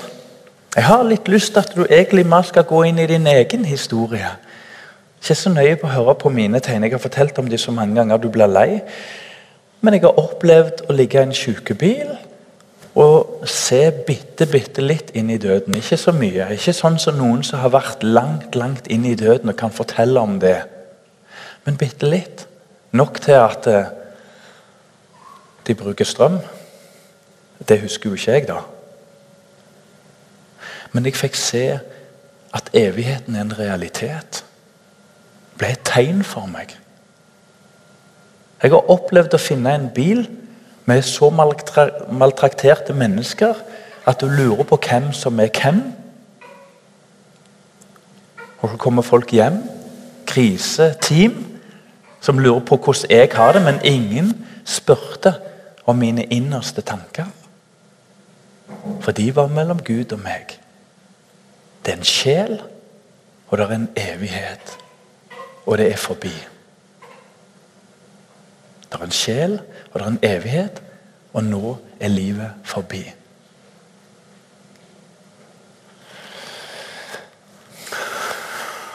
Jeg 0.77 0.85
har 0.85 1.03
litt 1.09 1.29
lyst 1.29 1.53
til 1.53 1.65
at 1.65 1.73
du 1.75 1.83
egentlig 1.85 2.27
mer 2.29 2.47
skal 2.47 2.67
gå 2.69 2.83
inn 2.87 3.01
i 3.03 3.09
din 3.11 3.27
egen 3.27 3.65
historie. 3.65 4.29
Ikke 5.21 5.35
så 5.35 5.51
nøye 5.51 5.77
på 5.81 5.89
å 5.89 5.95
høre 5.97 6.15
på 6.21 6.31
mine 6.31 6.61
tegn. 6.61 6.85
Jeg 6.87 6.95
har 6.95 7.03
fortalt 7.03 7.39
om 7.43 7.49
de 7.51 7.59
så 7.59 7.75
mange 7.75 7.97
ganger 7.99 8.21
du 8.23 8.29
blir 8.31 8.47
lei. 8.47 8.81
Men 9.81 9.95
jeg 9.95 10.07
har 10.07 10.21
opplevd 10.21 10.87
å 10.89 10.97
ligge 10.97 11.21
i 11.21 11.27
en 11.27 11.35
sykebil 11.37 12.15
og 12.97 13.45
se 13.51 13.83
bitte, 14.07 14.47
bitte 14.49 14.81
litt 14.81 15.11
inn 15.19 15.29
i 15.31 15.39
døden. 15.39 15.77
Ikke 15.77 15.99
så 16.01 16.15
mye. 16.17 16.49
Ikke 16.57 16.73
sånn 16.73 16.97
som 17.01 17.19
noen 17.19 17.43
som 17.45 17.61
har 17.61 17.75
vært 17.75 18.07
langt, 18.07 18.57
langt 18.57 18.89
inn 18.89 19.05
i 19.05 19.17
døden 19.19 19.53
og 19.53 19.59
kan 19.61 19.75
fortelle 19.75 20.21
om 20.21 20.39
det. 20.41 20.63
Men 21.67 21.77
bitte 21.77 22.09
litt. 22.09 22.47
Nok 22.97 23.21
til 23.21 23.37
at 23.37 23.69
eh, 23.69 23.91
de 25.67 25.77
bruker 25.77 26.09
strøm. 26.09 26.39
Det 27.69 27.83
husker 27.83 28.11
jo 28.11 28.17
ikke 28.17 28.33
jeg, 28.33 28.49
da. 28.49 28.63
Men 30.93 31.05
jeg 31.05 31.19
fikk 31.19 31.37
se 31.37 31.65
at 32.57 32.73
evigheten 32.73 33.37
er 33.37 33.45
en 33.45 33.59
realitet. 33.59 34.41
Det 35.53 35.61
ble 35.61 35.73
et 35.75 35.85
tegn 35.85 36.25
for 36.25 36.49
meg. 36.49 36.73
Jeg 38.63 38.73
har 38.73 38.91
opplevd 38.93 39.37
å 39.37 39.41
finne 39.41 39.75
en 39.77 39.91
bil 39.95 40.25
med 40.87 41.05
så 41.05 41.29
maltrakterte 41.31 42.95
mennesker 42.97 43.59
at 44.07 44.23
du 44.23 44.31
lurer 44.31 44.65
på 44.65 44.79
hvem 44.87 45.11
som 45.17 45.41
er 45.43 45.51
hvem. 45.51 45.83
Og 48.63 48.71
så 48.71 48.79
kommer 48.81 49.07
folk 49.07 49.35
hjem. 49.35 49.59
Krise, 50.27 50.95
team 51.03 51.35
som 52.21 52.39
lurer 52.39 52.65
på 52.67 52.79
hvordan 52.81 53.11
jeg 53.11 53.31
har 53.35 53.53
det, 53.55 53.63
men 53.63 53.83
ingen 53.85 54.33
spurte 54.65 55.35
om 55.87 55.99
mine 55.99 56.25
innerste 56.25 56.83
tanker. 56.83 57.29
For 59.01 59.13
de 59.13 59.29
var 59.37 59.53
mellom 59.53 59.83
Gud 59.83 60.13
og 60.13 60.23
meg. 60.25 60.57
Det 61.85 61.93
er 61.93 62.01
en 62.01 62.09
sjel, 62.09 62.59
og 63.49 63.59
det 63.59 63.67
er 63.67 63.75
en 63.77 63.89
evighet. 63.97 64.79
Og 65.67 65.79
det 65.79 65.93
er 65.93 66.01
forbi. 66.03 66.35
Det 68.93 69.01
er 69.01 69.05
en 69.05 69.11
sjel, 69.11 69.61
og 69.93 70.01
det 70.01 70.07
er 70.07 70.11
en 70.11 70.19
evighet, 70.23 70.83
og 71.33 71.45
nå 71.45 71.77
er 72.01 72.09
livet 72.09 72.51
forbi. 72.65 73.03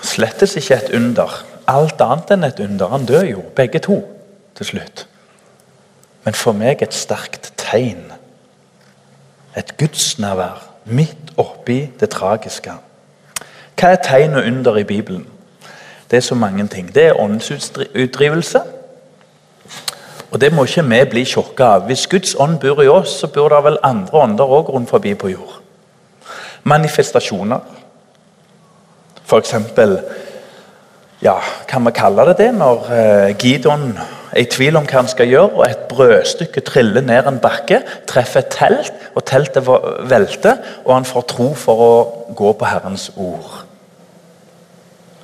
Slettes 0.01 0.55
ikke 0.55 0.75
et 0.75 0.95
under 0.95 1.45
alt 1.71 2.01
annet 2.01 2.33
enn 2.33 2.43
et 2.43 2.59
under. 2.59 2.91
Han 2.91 3.05
dør 3.05 3.23
jo, 3.23 3.43
begge 3.55 3.79
to, 3.79 4.01
til 4.55 4.65
slutt. 4.65 5.05
Men 6.25 6.37
for 6.37 6.57
meg 6.57 6.81
et 6.83 6.93
sterkt 6.93 7.53
tegn. 7.57 8.11
Et 9.57 9.77
gudsnærvær 9.77 10.67
midt 10.85 11.33
oppi 11.37 11.85
det 11.99 12.09
tragiske. 12.13 12.73
Hva 13.79 13.93
er 13.95 14.03
tegn 14.05 14.35
og 14.37 14.45
under 14.45 14.77
i 14.77 14.83
Bibelen? 14.83 15.25
Det 16.11 16.17
er 16.17 16.21
så 16.21 16.35
mange 16.35 16.67
ting. 16.67 16.95
Det 16.95 17.05
er 17.07 17.19
åndsutdrivelse. 17.19 18.61
Og 20.31 20.39
det 20.41 20.53
må 20.55 20.63
ikke 20.63 20.85
vi 20.87 21.01
bli 21.11 21.25
sjokka 21.27 21.67
av. 21.75 21.85
Hvis 21.89 22.07
Guds 22.07 22.35
ånd 22.39 22.59
bor 22.63 22.79
i 22.83 22.87
oss, 22.87 23.17
så 23.19 23.27
bor 23.27 23.51
det 23.51 23.63
vel 23.65 23.79
andre 23.83 24.23
ånder 24.23 24.55
òg 24.59 24.71
rundt 24.71 24.89
forbi 24.89 25.13
på 25.13 25.33
jord. 25.33 25.57
Manifestasjoner. 26.63 27.59
For 29.27 29.39
eksempel 29.39 29.97
ja, 31.21 31.35
kan 31.67 31.83
vi 31.85 31.93
kalle 31.93 32.25
det 32.31 32.37
det, 32.39 32.49
når 32.57 32.87
eh, 32.95 33.35
Gidon 33.37 33.91
er 34.31 34.39
i 34.41 34.47
tvil 34.49 34.79
om 34.79 34.87
hva 34.87 35.03
han 35.03 35.11
skal 35.11 35.29
gjøre, 35.29 35.51
og 35.59 35.65
et 35.67 35.83
brødstykke 35.91 36.63
triller 36.65 37.03
ned 37.05 37.27
en 37.29 37.37
bakke, 37.43 37.81
treffer 38.09 38.41
et 38.41 38.55
telt, 38.55 39.03
og 39.13 39.25
teltet 39.27 39.67
velter, 40.09 40.57
og 40.85 40.95
han 40.95 41.05
får 41.05 41.27
tro 41.29 41.51
for 41.59 41.83
å 41.85 41.91
gå 42.37 42.55
på 42.57 42.71
Herrens 42.71 43.11
ord. 43.17 43.61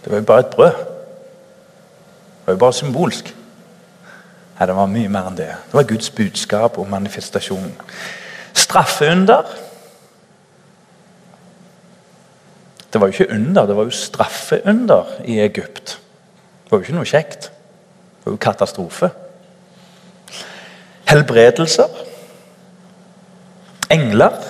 Det 0.04 0.12
var 0.12 0.22
jo 0.22 0.28
bare 0.28 0.46
et 0.46 0.54
brød. 0.54 0.84
Det 2.38 2.46
var 2.46 2.60
jo 2.60 2.63
bare 2.67 2.78
symbolsk. 2.78 3.34
Nei, 4.58 4.65
det 4.65 4.76
var 4.76 4.89
mye 4.89 5.10
mer 5.13 5.30
enn 5.30 5.38
det. 5.38 5.52
Det 5.70 5.78
var 5.78 5.86
Guds 5.86 6.10
budskap 6.10 6.80
og 6.82 6.89
manifestasjon. 6.89 7.70
Straffeunder. 8.58 9.46
Det 12.93 13.02
var 13.02 13.08
jo 13.08 13.13
ikke 13.13 13.36
under, 13.36 13.65
det 13.70 13.76
var 13.78 13.84
jo 13.84 13.93
straffeunder 13.93 15.13
i 15.26 15.39
Egypt. 15.43 16.00
Det 16.63 16.72
var 16.72 16.80
jo 16.80 16.88
ikke 16.88 16.98
noe 16.98 17.08
kjekt. 17.08 17.52
Det 17.52 18.26
var 18.26 18.34
jo 18.34 18.41
katastrofe. 18.41 19.12
Helbredelser. 21.08 22.04
Engler. 23.93 24.41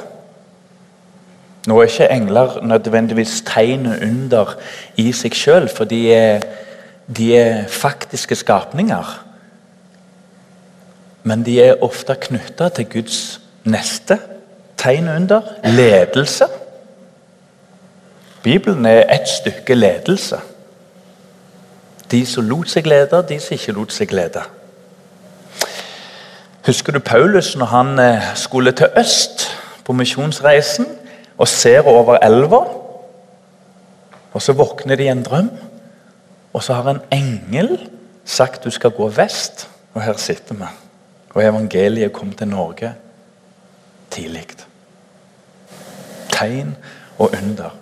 Nå 1.68 1.82
er 1.82 1.92
ikke 1.92 2.10
engler 2.16 2.62
nødvendigvis 2.64 3.42
tegnet 3.46 4.00
under 4.08 4.56
i 4.96 5.12
seg 5.12 5.36
sjøl, 5.36 5.68
for 5.68 5.84
de 5.84 6.00
er, 6.16 6.46
de 7.12 7.34
er, 7.36 7.66
faktiske 7.68 8.40
skapninger. 8.40 9.27
Men 11.28 11.44
de 11.44 11.58
er 11.60 11.84
ofte 11.84 12.16
knytta 12.16 12.70
til 12.72 12.88
Guds 12.92 13.40
neste 13.68 14.20
tegn 14.80 15.10
under 15.12 15.42
ledelse. 15.64 16.48
Bibelen 18.44 18.86
er 18.86 19.04
et 19.12 19.28
stykke 19.28 19.76
ledelse. 19.76 20.40
De 22.12 22.22
som 22.26 22.48
lot 22.48 22.72
seg 22.72 22.88
lede, 22.88 23.20
de 23.30 23.40
som 23.44 23.58
ikke 23.58 23.76
lot 23.76 23.92
seg 23.92 24.16
lede. 24.16 24.46
Husker 26.68 26.96
du 26.96 27.00
Paulus 27.04 27.56
når 27.60 27.72
han 27.74 28.00
eh, 28.00 28.32
skulle 28.36 28.72
til 28.72 28.88
øst 29.00 29.50
på 29.84 29.94
misjonsreisen 29.94 30.88
og 31.38 31.48
ser 31.48 31.88
over 31.88 32.18
elva? 32.24 32.64
Og 34.34 34.42
Så 34.42 34.54
våkner 34.54 34.96
de 34.96 35.04
i 35.04 35.08
en 35.08 35.24
drøm, 35.24 35.52
og 36.54 36.64
så 36.64 36.74
har 36.74 36.90
en 36.90 37.02
engel 37.12 37.90
sagt 38.26 38.64
du 38.64 38.70
skal 38.70 38.92
gå 38.92 39.08
vest. 39.08 39.70
Og 39.94 40.02
her 40.02 40.18
sitter 40.18 40.56
vi. 40.56 40.87
Og 41.38 41.44
evangeliet 41.46 42.14
kom 42.14 42.32
til 42.34 42.48
Norge 42.50 42.96
tidlig. 44.10 44.48
Tegn 46.34 46.72
og 47.18 47.30
under. 47.38 47.76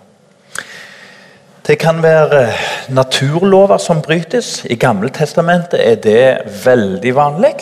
Det 1.66 1.78
kan 1.78 2.02
være 2.02 2.42
eh, 2.42 2.60
naturlover 2.88 3.78
som 3.78 4.02
brytes. 4.02 4.64
I 4.64 4.74
Gammeltestamentet 4.74 5.80
er 5.80 5.94
det 5.94 6.38
veldig 6.64 7.14
vanlig. 7.16 7.54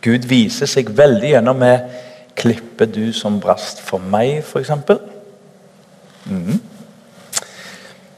Gud 0.00 0.24
viser 0.32 0.66
seg 0.66 0.96
veldig 0.96 1.34
gjennom 1.34 1.60
med 1.60 1.92
Klippe 2.36 2.88
du 2.88 3.12
som 3.12 3.36
brast 3.40 3.84
for 3.84 4.00
meg, 4.00 4.40
f.eks. 4.40 4.70
Mm. 6.24 6.56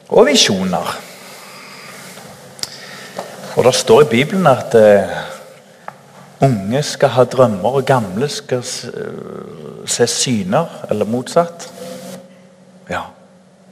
Og 0.08 0.26
visjoner. 0.26 0.96
Og 3.56 3.64
Det 3.64 3.74
står 3.74 4.02
i 4.02 4.10
Bibelen 4.14 4.46
at 4.46 4.74
uh, 4.78 5.33
unge 6.42 6.82
skal 6.82 7.08
ha 7.08 7.24
drømmer, 7.24 7.78
og 7.78 7.86
gamle 7.86 8.28
skal 8.28 8.62
se, 8.66 8.90
se 9.86 10.06
syner, 10.06 10.84
eller 10.90 11.04
motsatt. 11.04 11.68
Ja, 12.90 13.06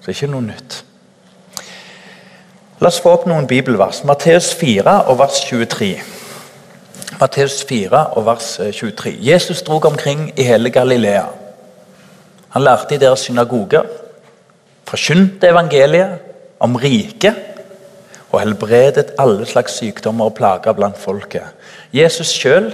så 0.00 0.14
ikke 0.14 0.30
noe 0.32 0.46
nytt. 0.46 0.84
La 2.82 2.90
oss 2.90 2.98
få 3.02 3.12
opp 3.14 3.28
noen 3.30 3.46
bibelvers. 3.46 4.02
Matteus 4.08 4.50
4 4.58 4.96
og 5.06 5.20
vers 5.20 5.44
23. 5.46 5.92
Matteus 7.20 7.60
4 7.68 8.00
og 8.18 8.24
vers 8.26 8.56
23. 8.58 9.12
Eh, 9.12 9.20
Jesus 9.28 9.62
drog 9.62 9.84
omkring 9.86 10.32
i 10.34 10.42
hele 10.42 10.70
Galilea. 10.70 11.28
Han 12.56 12.64
lærte 12.66 12.96
i 12.96 12.98
deres 12.98 13.22
synagoger, 13.28 13.86
forkynte 14.88 15.48
evangeliet 15.48 16.18
om 16.60 16.74
riket 16.76 17.51
og 18.32 18.40
helbredet 18.40 19.12
alle 19.20 19.46
slags 19.46 19.76
sykdommer 19.78 20.30
og 20.30 20.34
plager 20.34 20.72
blant 20.72 20.98
folket. 20.98 21.52
Jesus 21.92 22.32
sjøl 22.32 22.72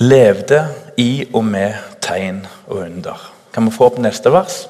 levde 0.00 0.64
i 0.96 1.26
og 1.34 1.44
med 1.44 1.76
tegn 2.00 2.46
og 2.66 2.76
under. 2.86 3.32
Kan 3.52 3.66
vi 3.66 3.74
få 3.74 3.90
opp 3.90 3.98
neste 4.00 4.32
vers? 4.32 4.62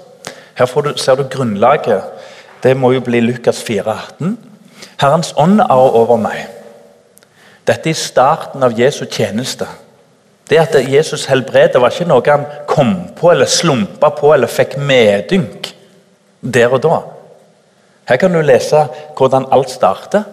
Her 0.59 0.67
du, 0.67 0.93
ser 0.97 1.15
du 1.15 1.29
grunnlaget. 1.31 2.03
Det 2.63 2.77
må 2.77 2.93
jo 2.93 3.01
bli 3.01 3.21
Lukas 3.21 3.63
4, 3.63 3.99
18. 4.19 4.39
Herrens 5.01 5.35
ånd 5.37 5.61
er 5.61 5.77
over 5.77 6.19
meg. 6.21 6.49
Dette 7.67 7.93
er 7.93 7.97
starten 7.97 8.63
av 8.67 8.75
Jesu 8.79 9.05
tjeneste. 9.07 9.69
Det 10.51 10.59
at 10.59 10.75
Jesus 10.91 11.29
helbredet, 11.31 11.79
var 11.81 11.95
ikke 11.95 12.09
noe 12.11 12.27
han 12.27 12.45
kom 12.67 12.95
på 13.17 13.31
eller 13.31 13.47
slumpa 13.47 14.11
på 14.19 14.33
eller 14.35 14.51
fikk 14.51 14.77
medynk 14.83 15.71
der 16.43 16.75
og 16.75 16.83
da. 16.83 16.99
Her 18.11 18.19
kan 18.19 18.35
du 18.35 18.41
lese 18.43 18.89
hvordan 19.15 19.47
alt 19.55 19.71
starter. 19.71 20.25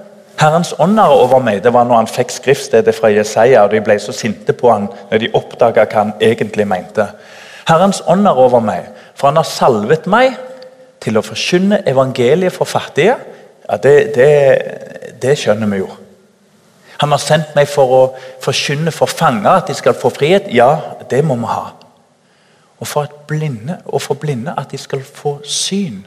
Herrens 0.42 0.74
ånd 0.82 0.98
er 0.98 1.14
over 1.14 1.42
meg. 1.46 1.62
Det 1.64 1.74
var 1.74 1.86
når 1.86 2.02
han 2.02 2.10
fikk 2.10 2.34
skriftstedet 2.34 2.96
fra 2.96 3.12
Jesaja, 3.14 3.64
og 3.66 3.74
de 3.74 3.82
ble 3.86 4.00
så 4.02 4.14
sinte 4.14 4.54
på 4.58 4.72
han 4.74 4.88
når 5.12 5.22
de 5.22 5.30
oppdaga 5.38 5.86
hva 5.86 6.00
han 6.02 6.14
egentlig 6.22 6.66
mente. 6.70 7.06
Herrens 7.70 8.02
ånd 8.10 8.26
er 8.26 8.42
over 8.42 8.64
meg, 8.66 8.90
for 9.14 9.30
han 9.30 9.38
har 9.38 9.46
salvet 9.50 10.10
meg 10.10 10.34
til 11.04 11.20
å 11.20 11.26
forkynne 11.26 11.84
evangeliet 11.90 12.56
for 12.56 12.70
fattige. 12.70 13.14
Ja, 13.68 13.78
det, 13.84 13.96
det, 14.18 14.34
det 15.22 15.38
skjønner 15.38 15.70
vi 15.70 15.84
jo. 15.84 15.94
Han 16.98 17.14
har 17.14 17.22
sendt 17.22 17.54
meg 17.54 17.70
for 17.70 17.94
å 17.94 18.04
forkynne 18.42 18.94
for 18.96 19.10
fanger 19.12 19.52
at 19.54 19.70
de 19.70 19.78
skal 19.78 19.98
få 19.98 20.10
frihet. 20.18 20.50
Ja, 20.50 20.98
det 21.12 21.22
må 21.26 21.38
vi 21.38 21.54
ha. 21.54 21.76
Og 22.82 22.90
for, 22.90 23.10
blinde, 23.30 23.84
og 23.86 24.02
for 24.02 24.18
blinde 24.18 24.58
at 24.58 24.74
de 24.74 24.82
skal 24.82 25.06
få 25.06 25.38
syn. 25.46 26.02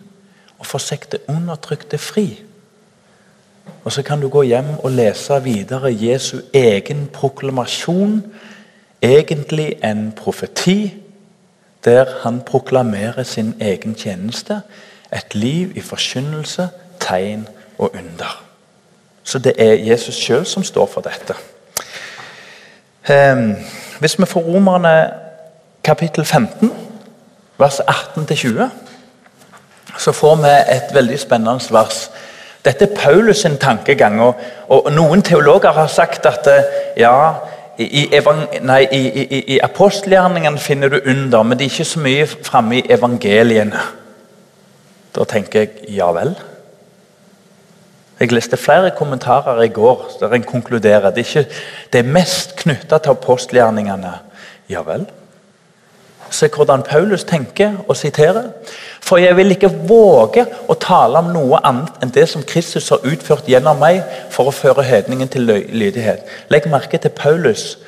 Og 0.61 0.67
for 0.67 0.79
det 1.13 1.21
undertrykte 1.29 1.99
fri. 1.99 2.43
Og 3.85 3.93
Så 3.93 4.03
kan 4.03 4.21
du 4.21 4.29
gå 4.29 4.43
hjem 4.43 4.79
og 4.83 4.91
lese 4.91 5.43
videre 5.43 5.97
Jesu 6.01 6.41
egen 6.55 7.09
proklamasjon. 7.13 8.25
Egentlig 9.03 9.77
en 9.85 10.13
profeti 10.17 10.95
der 11.85 12.05
han 12.23 12.41
proklamerer 12.41 13.23
sin 13.23 13.55
egen 13.61 13.95
tjeneste. 13.95 14.61
Et 15.13 15.35
liv 15.35 15.77
i 15.77 15.81
forkynnelse, 15.81 16.69
tegn 17.01 17.49
og 17.79 17.91
under. 17.95 18.45
Så 19.25 19.39
det 19.39 19.53
er 19.59 19.73
Jesus 19.73 20.15
sjøl 20.15 20.47
som 20.47 20.65
står 20.65 20.87
for 20.87 21.01
dette. 21.01 21.35
Ehm, 23.11 23.57
hvis 24.01 24.19
vi 24.19 24.27
får 24.27 24.41
Romerne 24.41 25.11
kapittel 25.85 26.25
15, 26.25 26.73
vers 27.59 27.81
18-20, 27.81 28.90
så 30.01 30.13
får 30.17 30.37
vi 30.41 30.57
et 30.73 30.95
veldig 30.97 31.19
spennende 31.21 31.75
vers. 31.75 32.09
Dette 32.65 32.89
er 32.89 32.97
Paulus 32.97 33.43
sin 33.45 33.57
tankegang. 33.61 34.21
og, 34.21 34.35
og 34.69 34.93
Noen 34.93 35.23
teologer 35.23 35.73
har 35.77 35.89
sagt 35.89 36.27
at 36.27 36.49
ja, 36.97 37.15
i, 37.79 38.09
nei, 38.61 38.83
i, 38.93 39.01
i, 39.09 39.41
i 39.55 39.59
apostelgjerningene 39.65 40.61
finner 40.61 40.93
du 40.93 40.99
under, 41.01 41.43
men 41.43 41.59
det 41.59 41.67
er 41.67 41.73
ikke 41.73 41.89
så 41.89 42.03
mye 42.05 42.27
framme 42.29 42.81
i 42.81 42.87
evangeliene. 42.93 43.81
Da 45.17 45.25
tenker 45.29 45.65
jeg 45.65 45.97
ja 45.97 46.11
vel. 46.15 46.35
Jeg 48.21 48.35
leste 48.37 48.61
flere 48.61 48.93
kommentarer 48.97 49.63
i 49.65 49.73
går 49.73 50.11
der 50.21 50.37
en 50.37 50.45
konkluderer. 50.45 51.11
Det 51.11 51.25
er, 51.25 51.31
ikke, 51.31 51.63
det 51.93 52.03
er 52.03 52.13
mest 52.13 52.53
knytta 52.61 52.99
til 53.01 53.17
apostelgjerningene. 53.17 54.13
Ja 54.69 54.85
vel. 54.85 55.09
Se 56.31 56.49
hvordan 56.49 56.83
Paulus 56.87 57.25
tenker 57.25 57.73
og 57.89 57.97
siterer. 57.97 58.51
For 59.01 59.19
jeg 59.19 59.37
vil 59.37 59.51
ikke 59.51 59.73
våge 59.89 60.45
å 60.71 60.77
tale 60.79 61.19
om 61.19 61.33
noe 61.35 61.59
annet 61.67 62.03
enn 62.03 62.13
det 62.15 62.29
som 62.31 62.45
Kristus 62.47 62.91
har 62.95 63.03
utført 63.07 63.49
gjennom 63.51 63.81
meg 63.83 64.03
for 64.31 64.47
å 64.47 64.55
føre 64.55 64.87
hedningen 64.87 65.29
til 65.29 65.49
lydighet. 65.51 66.23
Legg 66.51 66.69
merke 66.71 67.01
til 67.03 67.11
Paulus 67.11 67.79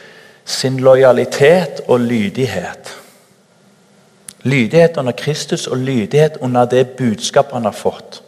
sin 0.45 0.81
lojalitet 0.83 1.85
og 1.87 2.01
lydighet. 2.01 2.97
Lydighet 4.43 4.97
under 4.99 5.13
Kristus 5.13 5.67
og 5.67 5.79
lydighet 5.79 6.41
under 6.41 6.65
det 6.65 6.97
budskapet 6.99 7.55
han 7.55 7.65
har 7.71 7.79
fått. 7.79 8.23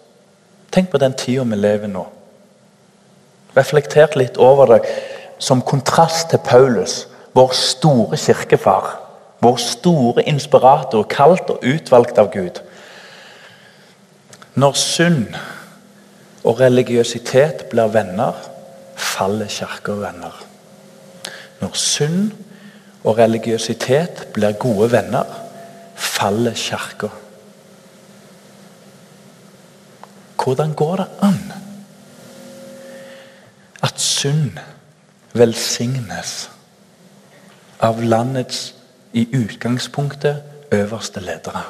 Tenk 0.71 0.91
på 0.91 0.99
den 0.99 1.15
tida 1.19 1.43
vi 1.43 1.59
lever 1.59 1.91
nå. 1.91 2.07
Reflektert 3.57 4.15
litt 4.19 4.39
over 4.39 4.77
det 4.77 4.81
som 5.39 5.63
kontrast 5.63 6.31
til 6.31 6.39
Paulus, 6.39 7.09
vår 7.35 7.51
store 7.55 8.19
kirkefar. 8.19 9.04
Vår 9.45 9.57
store 9.61 10.25
inspirator, 10.29 11.05
kalt 11.11 11.51
og 11.53 11.65
utvalgt 11.69 12.19
av 12.19 12.31
Gud. 12.33 12.63
Når 14.55 14.77
synd 14.79 15.35
og 16.45 16.61
religiøsitet 16.61 17.67
blir 17.73 17.91
venner, 17.93 18.39
faller 18.97 19.51
kirka 19.51 19.97
venner. 20.01 20.39
Når 21.61 21.77
synd 21.77 22.31
og 23.05 23.19
religiøsitet 23.19 24.29
blir 24.33 24.57
gode 24.61 24.89
venner, 24.93 25.29
faller 25.95 26.57
kirka. 26.57 27.11
Hvordan 30.45 30.73
går 30.77 30.97
det 30.97 31.07
an 31.25 31.53
at 33.83 34.01
synd 34.01 34.59
velsignes 35.33 36.51
av 37.81 38.01
landets 38.01 38.75
i 39.15 39.29
utgangspunktet 39.37 40.43
øverste 40.73 41.21
ledere? 41.21 41.63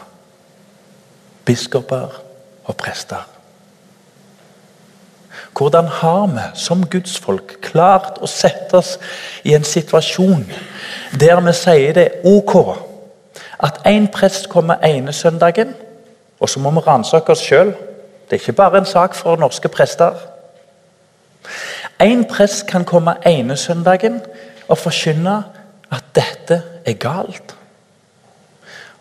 Biskoper 1.44 2.22
og 2.64 2.76
prester. 2.76 3.28
Hvordan 5.58 5.86
har 5.86 6.26
vi 6.26 6.40
som 6.54 6.86
gudsfolk 6.86 7.58
klart 7.62 8.18
å 8.22 8.26
sette 8.26 8.78
oss 8.80 8.96
i 9.44 9.54
en 9.54 9.64
situasjon 9.64 10.46
der 11.20 11.40
vi 11.46 11.54
sier 11.54 11.94
det 11.94 12.04
er 12.04 12.26
ok 12.26 12.54
at 13.64 13.84
én 13.86 14.08
prest 14.12 14.48
kommer 14.48 14.82
ene 14.82 15.12
søndagen, 15.12 15.74
og 16.40 16.48
så 16.48 16.60
må 16.60 16.70
vi 16.74 16.82
ransake 16.86 17.32
oss 17.32 17.44
sjøl 17.44 17.74
det 18.30 18.32
er 18.32 18.42
ikke 18.42 18.52
bare 18.52 18.78
en 18.78 18.86
sak 18.86 19.14
for 19.14 19.36
norske 19.36 19.68
prester. 19.68 20.12
En 22.00 22.24
prest 22.24 22.66
kan 22.66 22.84
komme 22.84 23.14
ene 23.26 23.56
søndagen 23.56 24.20
og 24.68 24.78
forkynne 24.78 25.42
at 25.94 26.10
dette 26.16 26.62
er 26.84 26.98
galt. 27.00 27.56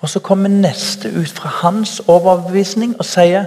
Og 0.03 0.09
Så 0.09 0.19
kommer 0.19 0.49
neste 0.49 1.09
ut 1.15 1.29
fra 1.29 1.49
hans 1.49 2.01
overbevisning 2.07 2.95
og 2.99 3.05
sier 3.05 3.45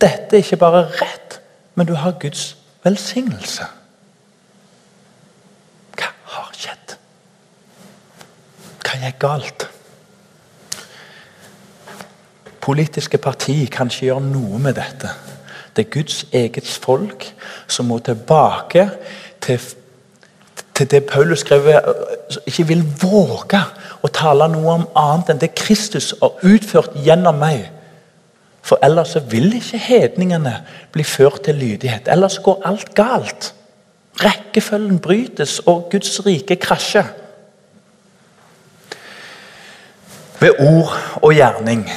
dette 0.00 0.36
er 0.36 0.44
ikke 0.44 0.56
bare 0.56 0.86
rett, 1.00 1.40
men 1.74 1.86
du 1.86 1.94
har 1.94 2.16
Guds 2.20 2.56
velsignelse. 2.84 3.66
Hva 5.98 6.12
har 6.24 6.52
skjedd? 6.54 6.94
Hva 8.84 9.00
er 9.02 9.18
galt? 9.18 9.68
politiske 12.68 13.18
parti 13.18 13.64
kan 13.72 13.88
ikke 13.88 14.10
gjøre 14.10 14.24
noe 14.28 14.58
med 14.60 14.76
dette. 14.76 15.08
Det 15.72 15.86
er 15.86 15.92
Guds 15.94 16.26
eget 16.36 16.68
folk 16.68 17.24
som 17.70 17.88
må 17.88 17.96
tilbake 18.04 18.90
til, 19.40 19.62
til 20.78 20.90
det 20.90 21.06
Paulus 21.10 21.42
skrev 21.42 21.66
Ikke 22.46 22.66
vil 22.68 22.84
våge 23.02 23.60
å 24.02 24.10
tale 24.14 24.46
noe 24.52 24.76
om 24.78 24.86
annet 24.96 25.32
enn 25.32 25.40
det 25.42 25.56
Kristus 25.58 26.12
har 26.20 26.38
utført 26.46 26.94
gjennom 27.02 27.40
meg. 27.40 27.66
For 28.62 28.78
ellers 28.84 29.16
vil 29.30 29.50
ikke 29.58 29.80
hedningene 29.80 30.54
bli 30.92 31.04
ført 31.06 31.42
til 31.48 31.58
lydighet. 31.58 32.10
Ellers 32.12 32.38
går 32.44 32.62
alt 32.68 32.92
galt. 32.94 33.52
Rekkefølgen 34.22 34.98
brytes, 35.02 35.58
og 35.66 35.88
Guds 35.90 36.20
rike 36.26 36.58
krasjer. 36.60 37.06
Ved 40.38 40.60
ord 40.62 40.94
og 41.22 41.34
gjerning 41.34 41.88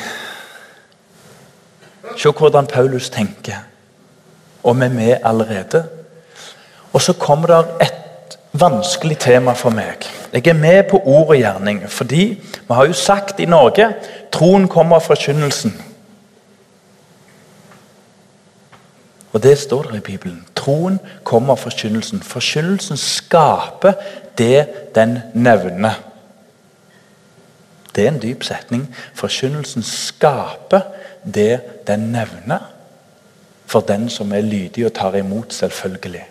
Se 2.18 2.30
hvordan 2.30 2.68
Paulus 2.68 3.10
tenker. 3.10 3.62
Og 4.64 4.76
vi 4.78 4.86
er 4.86 4.90
med 4.94 5.18
allerede. 5.24 5.86
Og 6.94 7.02
så 7.02 7.14
kommer 7.14 7.48
det 7.48 7.88
et 7.88 8.11
vanskelig 8.52 9.18
tema 9.20 9.54
for 9.54 9.70
meg. 9.76 10.06
Jeg 10.34 10.48
er 10.48 10.58
med 10.58 10.84
på 10.90 11.00
ord 11.06 11.34
og 11.34 11.38
gjerning 11.40 11.84
fordi 11.90 12.26
vi 12.42 12.74
har 12.74 12.86
jo 12.88 12.94
sagt 12.94 13.40
i 13.40 13.48
Norge 13.50 13.88
troen 14.32 14.68
kommer 14.68 15.00
av 15.00 15.08
forkynnelsen. 15.08 15.74
Og 19.32 19.44
det 19.44 19.58
står 19.58 19.84
der 19.84 19.96
i 19.96 20.04
Bibelen. 20.04 20.46
Troen 20.56 21.00
kommer 21.24 21.56
av 21.56 21.64
forkynnelsen. 21.64 22.20
Forkynnelsen 22.24 22.98
skaper 23.00 23.94
det 24.38 24.68
den 24.96 25.20
nevner. 25.34 26.02
Det 27.96 28.04
er 28.04 28.12
en 28.12 28.20
dyp 28.20 28.44
setning. 28.44 28.86
Forkynnelsen 29.16 29.84
skaper 29.84 30.82
det 31.24 31.62
den 31.88 32.12
nevner. 32.12 32.68
For 33.66 33.80
den 33.80 34.10
som 34.10 34.32
er 34.36 34.44
lydig 34.44 34.86
og 34.86 34.94
tar 34.94 35.16
imot, 35.16 35.54
selvfølgelig. 35.54 36.26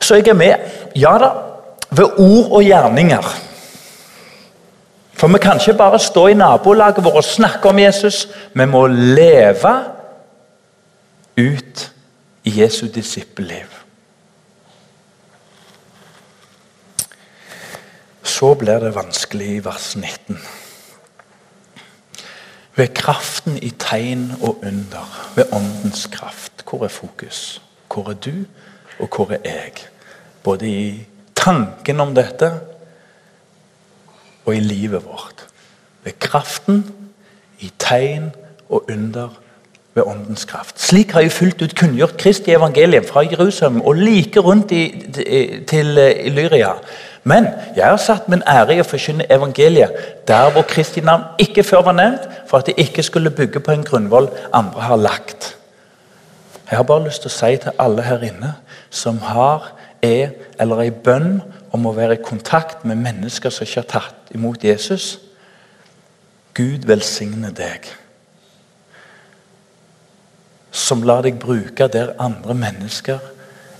Så 0.00 0.14
jeg 0.14 0.28
er 0.28 0.34
med. 0.34 0.54
Ja 0.96 1.18
da. 1.18 1.30
Ved 1.90 2.18
ord 2.18 2.52
og 2.52 2.62
gjerninger. 2.62 3.34
For 5.18 5.28
vi 5.28 5.38
kan 5.42 5.58
ikke 5.60 5.78
bare 5.78 5.98
stå 5.98 6.26
i 6.26 6.34
nabolaget 6.34 7.04
vårt 7.04 7.16
og 7.16 7.24
snakke 7.24 7.68
om 7.68 7.78
Jesus. 7.78 8.28
Vi 8.54 8.64
må 8.64 8.86
leve 8.86 9.74
ut 11.38 11.92
i 12.44 12.60
Jesu 12.60 12.86
disippelliv. 12.94 13.66
Så 18.22 18.54
blir 18.54 18.78
det 18.78 18.94
vanskelig 18.94 19.48
i 19.56 19.64
vers 19.64 19.96
19. 19.96 20.38
Ved 22.78 22.94
kraften 22.94 23.58
i 23.62 23.70
tegn 23.70 24.32
og 24.40 24.60
under, 24.62 25.32
ved 25.34 25.52
åndens 25.52 26.06
kraft. 26.06 26.62
Hvor 26.70 26.84
er 26.84 26.88
fokus? 26.88 27.62
Hvor 27.94 28.10
er 28.10 28.14
du, 28.14 28.44
og 28.98 29.08
hvor 29.08 29.30
er 29.32 29.38
jeg? 29.44 29.72
Både 30.42 30.68
i 30.68 31.06
tanken 31.36 32.00
om 32.00 32.14
dette 32.14 32.52
og 34.44 34.56
i 34.56 34.60
livet 34.60 35.04
vårt. 35.04 35.46
Ved 36.04 36.12
kraften, 36.20 36.84
i 37.58 37.72
tegn 37.78 38.30
og 38.68 38.84
under 38.90 39.28
ved 39.94 40.02
åndens 40.06 40.44
kraft. 40.44 40.80
Slik 40.80 41.10
har 41.10 41.20
jeg 41.20 41.32
fullt 41.32 41.62
ut 41.62 41.74
kunngjort 41.76 42.16
Kristi 42.16 42.54
evangelium 42.54 43.04
fra 43.04 43.24
Jerusalem 43.26 43.80
og 43.80 43.94
like 43.94 44.40
rundt 44.40 44.72
i, 44.72 44.82
til 45.68 45.86
Lyria. 46.26 46.72
Men 47.24 47.46
jeg 47.76 47.86
har 47.86 47.96
satt 47.96 48.28
min 48.28 48.42
ære 48.46 48.76
i 48.76 48.80
å 48.80 48.86
forkynne 48.86 49.26
evangeliet 49.32 50.24
der 50.28 50.52
hvor 50.54 50.62
Kristi 50.68 51.02
navn 51.04 51.26
ikke 51.42 51.64
før 51.66 51.82
var 51.90 51.98
nevnt, 51.98 52.28
for 52.48 52.62
at 52.62 52.70
det 52.70 52.78
ikke 52.78 53.02
skulle 53.02 53.30
bygge 53.30 53.60
på 53.60 53.74
en 53.74 53.84
grunnvoll 53.84 54.30
andre 54.52 54.80
har 54.80 54.96
lagt. 55.02 55.57
Jeg 56.70 56.76
har 56.78 56.84
bare 56.84 57.04
lyst 57.06 57.24
til 57.24 57.30
å 57.30 57.36
si 57.36 57.54
til 57.62 57.80
alle 57.80 58.04
her 58.04 58.24
inne 58.28 58.52
som 58.90 59.22
har, 59.24 59.72
er 60.04 60.34
eller 60.60 60.82
er 60.82 60.90
i 60.90 60.98
bønn 61.04 61.40
om 61.74 61.86
å 61.88 61.94
være 61.96 62.18
i 62.18 62.24
kontakt 62.24 62.84
med 62.86 63.00
mennesker 63.00 63.50
som 63.50 63.66
ikke 63.66 63.80
har 63.80 63.88
tatt 63.94 64.34
imot 64.36 64.64
Jesus 64.64 65.16
Gud 66.58 66.86
velsigne 66.90 67.52
deg. 67.54 67.86
Som 70.74 71.04
lar 71.06 71.22
deg 71.22 71.38
bruke 71.38 71.86
der 71.92 72.16
andre 72.18 72.56
mennesker 72.58 73.22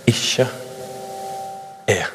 ikke 0.07 0.47
er. 1.91 2.07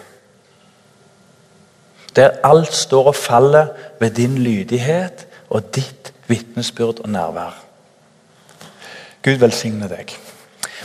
Der 2.16 2.40
alt 2.48 2.74
står 2.74 3.12
og 3.12 3.20
faller 3.20 3.74
ved 4.00 4.16
din 4.22 4.38
lydighet 4.40 5.28
og 5.50 5.68
ditt 5.76 6.14
vitnesbyrd 6.32 7.04
og 7.04 7.10
nærvær. 7.12 7.58
Gud 9.24 9.42
velsigne 9.44 9.90
deg. 9.92 10.16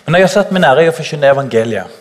Men 0.05 0.15
jeg 0.15 0.23
har 0.23 0.33
satt 0.33 0.53
min 0.53 0.65
ære 0.65 0.85
i 0.87 0.91
å 0.91 0.97
forkynne 0.97 1.31
evangeliet. 1.33 1.99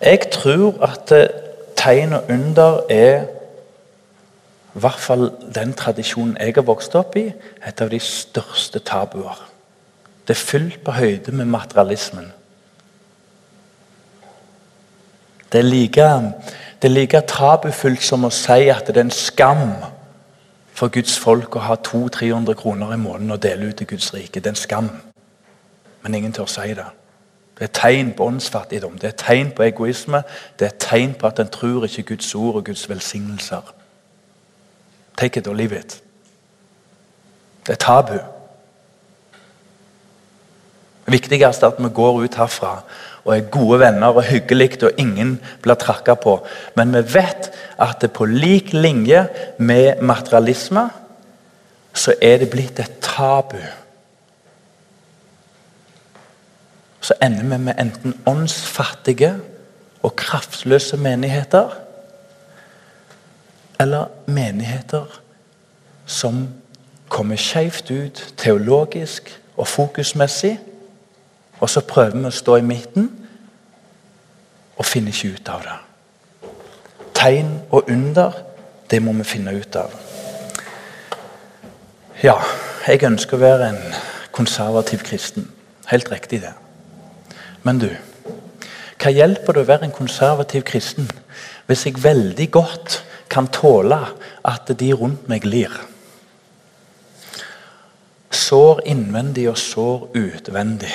Jeg 0.00 0.30
tror 0.34 0.78
at 0.86 1.12
eh, 1.14 1.28
tegn 1.78 2.12
og 2.18 2.30
under 2.30 2.80
er 2.90 3.26
i 4.74 4.80
hvert 4.80 5.00
fall 5.00 5.30
den 5.54 5.72
tradisjonen 5.74 6.36
jeg 6.38 6.54
har 6.54 6.66
vokst 6.66 6.94
opp 6.98 7.16
i, 7.18 7.28
et 7.66 7.80
av 7.82 7.90
de 7.90 7.98
største 8.02 8.78
tabuer. 8.78 9.40
Det 10.26 10.36
er 10.36 10.44
fylt 10.44 10.84
på 10.84 10.94
høyde 10.94 11.32
med 11.32 11.50
materialismen. 11.50 12.28
Det 15.52 15.58
er 15.58 15.66
like, 15.66 16.08
like 16.84 17.22
tabufullt 17.26 18.04
som 18.04 18.28
å 18.28 18.30
si 18.30 18.68
at 18.68 18.86
det 18.86 19.00
er 19.00 19.06
en 19.06 19.14
skam 19.14 19.70
for 20.78 20.92
Guds 20.94 21.16
folk 21.18 21.56
å 21.56 21.64
ha 21.64 21.78
200-300 21.80 22.54
kroner 22.60 22.92
i 22.94 23.00
måneden 23.00 23.34
å 23.34 23.40
dele 23.40 23.72
ut 23.72 23.80
til 23.80 23.88
Guds 23.94 24.12
rike. 24.14 24.38
Det 24.38 24.46
er 24.46 24.54
en 24.54 24.66
skam. 24.66 24.90
Men 26.02 26.14
ingen 26.14 26.32
tør 26.32 26.46
si 26.46 26.74
det. 26.74 26.86
Det 27.58 27.64
er 27.64 27.74
tegn 27.74 28.12
på 28.14 28.24
åndsfattigdom, 28.24 28.98
det 28.98 29.08
er 29.08 29.16
tegn 29.18 29.50
på 29.50 29.62
egoisme, 29.66 30.22
det 30.58 30.66
er 30.66 30.76
tegn 30.78 31.14
på 31.18 31.26
at 31.26 31.40
en 31.42 31.48
tror 31.50 31.84
ikke 31.84 32.02
Guds 32.12 32.34
ord 32.34 32.54
og 32.54 32.64
Guds 32.64 32.88
velsignelser. 32.88 33.74
Take 35.18 35.40
it 35.40 35.48
or 35.48 35.54
leave 35.54 35.78
it. 35.78 36.02
Det 37.66 37.72
er 37.72 37.82
tabu. 37.82 38.18
Det 41.06 41.12
viktigste 41.12 41.66
er 41.66 41.70
at 41.70 41.82
vi 41.82 41.90
går 41.94 42.22
ut 42.22 42.34
herfra 42.34 42.82
og 43.24 43.36
er 43.36 43.50
gode 43.50 43.80
venner 43.80 44.06
og 44.06 44.22
hyggelig, 44.22 44.82
og 44.82 44.90
ingen 44.96 45.40
blir 45.62 45.74
trakka 45.74 46.14
på. 46.14 46.38
Men 46.76 46.94
vi 46.94 47.02
vet 47.14 47.50
at 47.78 47.98
det 48.00 48.12
på 48.12 48.24
lik 48.24 48.72
linje 48.72 49.26
med 49.58 50.00
materialisme 50.00 50.88
så 51.92 52.14
er 52.22 52.38
det 52.38 52.50
blitt 52.50 52.78
et 52.78 53.00
tabu 53.02 53.58
så 57.00 57.14
ender 57.22 57.42
vi 57.42 57.64
med 57.64 57.74
enten 57.78 58.20
åndsfattige 58.26 59.34
og 60.02 60.16
kraftløse 60.16 60.96
menigheter, 60.96 61.68
eller 63.80 64.06
menigheter 64.26 65.20
som 66.06 66.48
kommer 67.08 67.36
skjevt 67.36 67.90
ut 67.90 68.34
teologisk 68.36 69.30
og 69.56 69.68
fokusmessig. 69.68 70.58
Og 71.60 71.70
så 71.70 71.80
prøver 71.80 72.16
vi 72.16 72.26
å 72.26 72.34
stå 72.34 72.56
i 72.58 72.66
midten 72.66 73.08
og 74.78 74.86
finner 74.86 75.14
ikke 75.14 75.34
ut 75.34 75.48
av 75.50 75.64
det. 75.66 75.78
Tegn 77.18 77.50
og 77.70 77.90
under, 77.90 78.32
det 78.90 79.02
må 79.02 79.12
vi 79.18 79.26
finne 79.26 79.54
ut 79.54 79.76
av. 79.76 79.94
Ja, 82.22 82.38
jeg 82.86 83.02
ønsker 83.06 83.38
å 83.38 83.42
være 83.42 83.72
en 83.72 83.82
konservativ 84.34 85.02
kristen. 85.06 85.50
Helt 85.90 86.10
riktig, 86.12 86.42
det. 86.42 86.54
Men 87.66 87.80
du, 87.82 87.90
hva 88.98 89.12
hjelper 89.14 89.54
det 89.54 89.62
å 89.62 89.68
være 89.68 89.88
en 89.88 89.94
konservativ 89.94 90.64
kristen 90.66 91.08
hvis 91.68 91.84
jeg 91.86 92.00
veldig 92.02 92.48
godt 92.54 93.02
kan 93.30 93.46
tåle 93.52 93.98
at 94.46 94.72
de 94.80 94.88
rundt 94.96 95.28
meg 95.30 95.46
lir? 95.46 95.72
Sår 98.34 98.82
innvendig 98.88 99.46
og 99.50 99.58
sår 99.60 100.08
utvendig. 100.18 100.92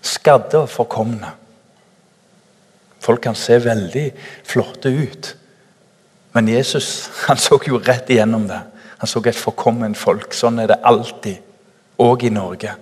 Skadde 0.00 0.64
og 0.64 0.72
forkomne. 0.72 1.34
Folk 3.00 3.22
kan 3.24 3.36
se 3.36 3.56
veldig 3.64 4.10
flotte 4.44 4.92
ut. 4.92 5.34
Men 6.32 6.48
Jesus 6.48 7.08
han 7.26 7.40
så 7.40 7.58
jo 7.66 7.80
rett 7.80 8.10
igjennom 8.10 8.46
det. 8.48 8.60
Han 9.00 9.08
så 9.08 9.22
et 9.24 9.36
forkomment 9.36 9.96
folk. 9.96 10.34
Sånn 10.36 10.60
er 10.60 10.68
det 10.68 10.82
alltid, 10.84 11.40
òg 12.00 12.26
i 12.28 12.32
Norge. 12.34 12.74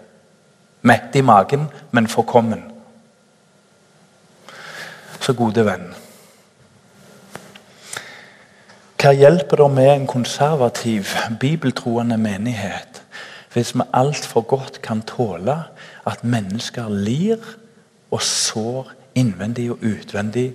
Mett 0.83 1.17
i 1.17 1.21
magen, 1.21 1.69
men 1.91 2.09
forkommen. 2.09 2.63
Så 5.21 5.33
gode 5.33 5.65
venn. 5.67 5.89
Hva 8.99 9.13
hjelper 9.15 9.63
det 9.63 9.71
med 9.75 9.91
en 9.93 10.07
konservativ, 10.11 11.13
bibeltroende 11.41 12.17
menighet 12.19 13.03
hvis 13.53 13.75
vi 13.75 13.87
altfor 13.95 14.41
godt 14.41 14.83
kan 14.83 15.01
tåle 15.03 15.55
at 16.07 16.25
mennesker 16.25 16.89
lir 16.89 17.41
og 18.11 18.23
sår 18.23 18.93
innvendig 19.19 19.71
og 19.73 19.79
utvendig, 19.83 20.53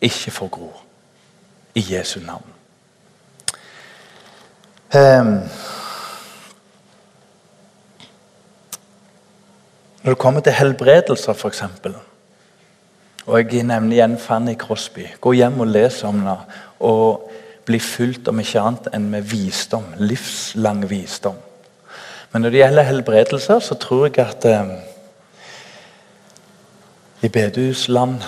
ikke 0.00 0.30
forgror? 0.30 0.82
I 1.74 1.84
Jesu 1.94 2.20
navn. 2.20 2.50
Um, 4.94 5.40
Når 10.04 10.12
det 10.12 10.20
kommer 10.20 10.44
til 10.44 10.52
helbredelser, 10.52 11.32
f.eks. 11.32 11.62
Og 13.24 13.38
jeg 13.40 13.64
nevner 13.64 13.96
igjen 13.96 14.18
Fanny 14.20 14.52
Crosby. 14.60 15.06
Gå 15.20 15.32
hjem 15.32 15.62
og 15.64 15.70
les 15.72 16.02
om 16.04 16.18
henne. 16.20 16.34
Og 16.84 17.30
bli 17.64 17.78
fylt 17.80 18.28
om 18.28 18.42
ikke 18.42 18.60
annet 18.60 18.90
enn 18.92 19.06
med 19.08 19.24
visdom. 19.30 19.86
Livslang 19.96 20.82
visdom. 20.90 21.38
Men 22.32 22.44
når 22.44 22.52
det 22.52 22.60
gjelder 22.60 22.88
helbredelser, 22.90 23.62
så 23.64 23.78
tror 23.80 24.10
jeg 24.10 24.18
at 24.26 24.44
eh, 24.50 24.74
i 27.24 27.30
bedehusland 27.32 28.18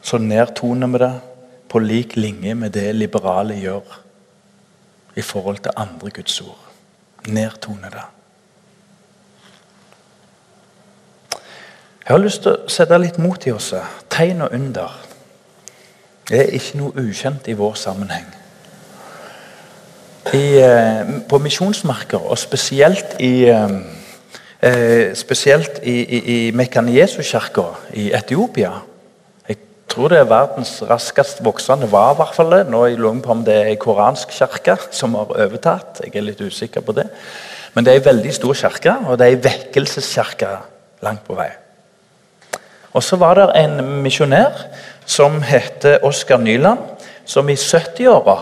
så 0.00 0.18
nedtoner 0.18 0.88
vi 0.94 1.02
det 1.04 1.12
på 1.68 1.84
lik 1.84 2.16
linje 2.16 2.54
med 2.54 2.72
det 2.72 2.88
liberale 2.96 3.60
gjør 3.60 4.00
i 5.16 5.20
forhold 5.20 5.60
til 5.66 5.76
andre 5.76 6.10
Guds 6.10 6.40
ord. 6.40 6.64
Nedtoner 7.28 7.90
det. 7.92 8.08
Jeg 12.02 12.16
har 12.16 12.18
lyst 12.18 12.42
til 12.42 12.56
å 12.56 12.70
sette 12.70 12.98
litt 12.98 13.18
mot 13.22 13.44
i 13.46 13.52
oss. 13.54 13.70
Tegn 14.10 14.42
og 14.42 14.54
under 14.56 14.94
er 16.32 16.50
ikke 16.56 16.80
noe 16.80 17.02
ukjent 17.02 17.46
i 17.46 17.54
vår 17.54 17.76
sammenheng. 17.78 18.26
I, 20.32 20.58
eh, 20.62 21.12
på 21.28 21.38
misjonsmarker, 21.42 22.18
og 22.18 22.38
spesielt 22.38 23.16
i 23.20 23.44
eh, 23.50 23.74
eh 24.62 25.14
spesielt 25.14 25.80
i, 25.82 25.96
i, 26.02 26.18
i 26.34 26.50
Mekaniesu-kirka 26.54 27.64
i 27.92 28.12
Etiopia 28.14 28.70
Jeg 29.48 29.58
tror 29.88 30.08
det 30.08 30.18
er 30.18 30.30
verdens 30.30 30.82
raskest 30.88 31.44
voksende 31.44 31.90
var 31.90 32.14
i 32.14 32.16
hvert 32.16 32.34
fall 32.34 32.50
det. 32.50 32.68
Nå 32.70 32.86
lurer 32.96 33.14
jeg 33.14 33.22
på 33.22 33.32
om 33.32 33.44
det 33.44 33.54
er 33.54 33.72
en 33.72 33.76
koransk 33.76 34.30
kirke 34.30 34.76
som 34.90 35.14
har 35.14 35.26
overtatt. 35.26 36.00
Jeg 36.04 36.16
er 36.16 36.22
litt 36.22 36.40
usikker 36.40 36.80
på 36.80 36.92
det. 36.92 37.10
Men 37.74 37.84
det 37.84 37.92
er 37.92 38.00
en 38.00 38.10
veldig 38.10 38.32
stor 38.32 38.54
kirke, 38.54 38.96
og 39.06 39.18
det 39.18 39.26
er 39.26 39.36
en 39.36 39.44
vekkelseskirke 39.44 40.56
langt 41.02 41.26
på 41.26 41.34
vei. 41.34 41.50
Og 42.92 43.02
så 43.02 43.16
var 43.16 43.38
det 43.38 43.48
en 43.56 43.78
misjonær 44.04 44.66
som 45.08 45.40
heter 45.42 46.04
Oskar 46.04 46.38
Nyland, 46.38 46.78
som 47.24 47.48
i 47.48 47.56
70-åra 47.56 48.38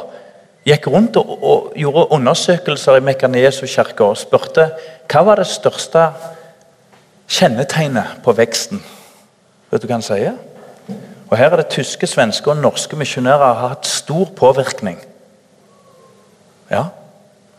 gikk 0.66 0.86
rundt 0.92 1.16
og, 1.16 1.30
og, 1.42 1.72
gjorde 1.76 2.10
undersøkelser 2.12 2.98
i 2.98 3.04
Mekanesu-kirka 3.04 4.10
og 4.10 4.18
spurte 4.20 4.70
hva 5.10 5.22
var 5.26 5.40
det 5.40 5.48
største 5.50 6.10
kjennetegnet 7.30 8.20
på 8.24 8.34
veksten. 8.36 8.82
Vet 9.70 9.82
du 9.82 9.88
hva 9.88 9.98
han 9.98 10.06
sier? 10.06 10.38
Og 11.30 11.36
Her 11.38 11.52
er 11.52 11.62
det 11.62 11.70
tyske, 11.70 12.06
svenske 12.10 12.50
og 12.50 12.58
norske 12.58 12.96
misjonærer 12.98 13.54
har 13.54 13.68
hatt 13.74 13.86
stor 13.86 14.32
påvirkning. 14.36 14.98
Ja, 16.70 16.90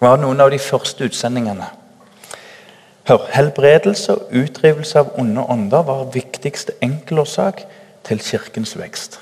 Det 0.01 0.09
var 0.09 0.17
noen 0.17 0.39
av 0.41 0.49
de 0.49 0.57
første 0.59 1.05
utsendingene. 1.05 1.67
Hør, 3.11 3.25
Helbredelse 3.33 4.13
og 4.15 4.29
utdrivelse 4.31 4.99
av 4.99 5.09
onde 5.19 5.43
ånder 5.43 5.81
var 5.83 6.05
viktigste 6.13 6.77
enkelårsak 6.79 7.65
til 8.07 8.21
kirkens 8.23 8.77
vekst. 8.79 9.17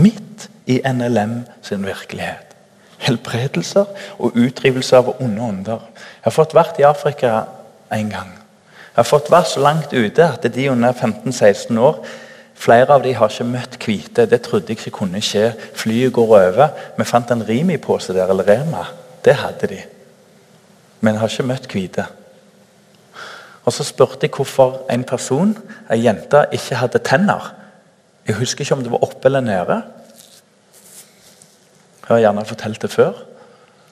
Midt 0.00 0.48
i 0.64 0.78
NLM 0.88 1.42
sin 1.62 1.84
virkelighet. 1.84 2.56
Helbredelser 3.04 3.84
og 4.18 4.32
utdrivelse 4.40 4.96
av 4.96 5.12
onde 5.20 5.44
ånder. 5.44 5.84
Jeg 6.00 6.30
har 6.30 6.36
fått 6.38 6.56
vært 6.56 6.80
i 6.80 6.88
Afrika 6.88 7.36
en 7.92 8.08
gang. 8.16 8.32
Jeg 8.32 9.02
har 9.02 9.10
fått 9.12 9.28
vært 9.28 9.52
så 9.52 9.60
langt 9.60 9.92
ute 9.92 10.24
at 10.24 10.48
de 10.54 10.68
under 10.72 10.96
15-16 10.96 11.78
år 11.78 12.06
Flere 12.54 12.94
av 12.94 13.02
de 13.02 13.12
har 13.12 13.28
ikke 13.28 13.44
møtt 13.50 13.76
hvite. 13.82 14.24
Det 14.30 14.38
trodde 14.46 14.70
jeg 14.70 14.78
ikke 14.78 14.98
kunne 15.02 15.20
skje. 15.20 15.50
Flyet 15.74 16.12
går 16.14 16.36
over. 16.38 16.68
Vi 16.96 17.04
fant 17.04 17.32
en 17.34 17.42
Rimi-pose 17.48 18.14
der, 18.14 18.30
eller 18.30 18.46
Rema. 18.46 18.86
Det 19.24 19.34
hadde 19.34 19.68
de. 19.72 19.80
Men 21.04 21.20
har 21.20 21.28
ikke 21.28 21.48
møtt 21.48 21.68
hvite. 21.72 22.06
Og 23.64 23.72
Så 23.72 23.84
spurte 23.84 24.26
jeg 24.26 24.32
hvorfor 24.36 24.84
en 24.92 25.04
person, 25.04 25.56
ei 25.90 26.04
jente, 26.04 26.46
ikke 26.52 26.80
hadde 26.80 27.00
tenner. 27.04 27.54
Jeg 28.26 28.36
husker 28.36 28.64
ikke 28.64 28.74
om 28.74 28.82
det 28.82 28.92
var 28.92 29.04
oppe 29.04 29.28
eller 29.28 29.40
nede. 29.40 29.82
Jeg 32.04 32.08
har 32.08 32.18
gjerne 32.18 32.44
fortalt 32.44 32.82
det 32.82 32.90
før. 32.90 33.12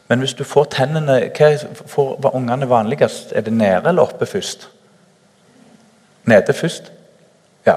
Men 0.09 0.18
hvis 0.18 0.35
du 0.35 0.44
får 0.44 0.64
tennene 0.64 1.31
Hva 1.33 2.05
var 2.18 2.35
ungene 2.35 2.68
vanligst? 2.68 3.33
Er 3.33 3.40
det 3.40 3.53
nede 3.53 3.88
eller 3.88 4.03
oppe 4.03 4.27
først? 4.27 4.68
Nede 6.25 6.53
først? 6.53 6.92
Ja. 7.66 7.77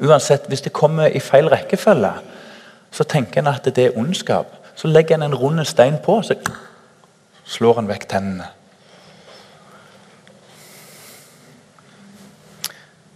Uansett, 0.00 0.46
hvis 0.48 0.60
det 0.60 0.72
kommer 0.72 1.06
i 1.06 1.20
feil 1.20 1.48
rekkefølge, 1.48 2.12
så 2.90 3.04
tenker 3.04 3.40
en 3.40 3.46
at 3.46 3.64
det 3.64 3.84
er 3.84 3.98
ondskap. 3.98 4.46
Så 4.74 4.88
legger 4.88 5.14
en 5.14 5.22
en 5.22 5.34
rund 5.34 5.64
stein 5.64 5.96
på, 6.04 6.22
så 6.22 6.34
slår 7.44 7.78
en 7.78 7.88
vekk 7.88 8.08
tennene. 8.08 8.55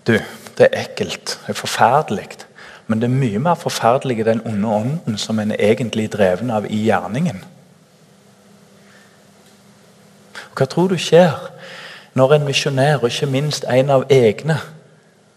Du, 0.07 0.13
det 0.59 0.69
er 0.73 0.81
ekkelt. 0.83 1.41
Det 1.47 1.49
er 1.49 1.59
forferdelig. 1.59 2.29
Men 2.87 3.01
det 3.01 3.07
er 3.07 3.15
mye 3.15 3.39
mer 3.39 3.55
forferdelig 3.55 4.19
i 4.19 4.27
den 4.27 4.43
onde 4.47 4.69
ånden 4.69 5.19
som 5.19 5.39
en 5.39 5.53
er 5.53 5.57
egentlig 5.61 6.13
dreven 6.13 6.51
av 6.51 6.67
i 6.67 6.83
gjerningen. 6.89 7.45
Hva 10.57 10.67
tror 10.67 10.91
du 10.91 10.99
skjer 10.99 11.37
når 12.19 12.35
en 12.35 12.45
misjonær, 12.45 12.99
og 12.99 13.07
ikke 13.13 13.31
minst 13.31 13.65
en 13.71 13.91
av 13.95 14.05
egne, 14.11 14.59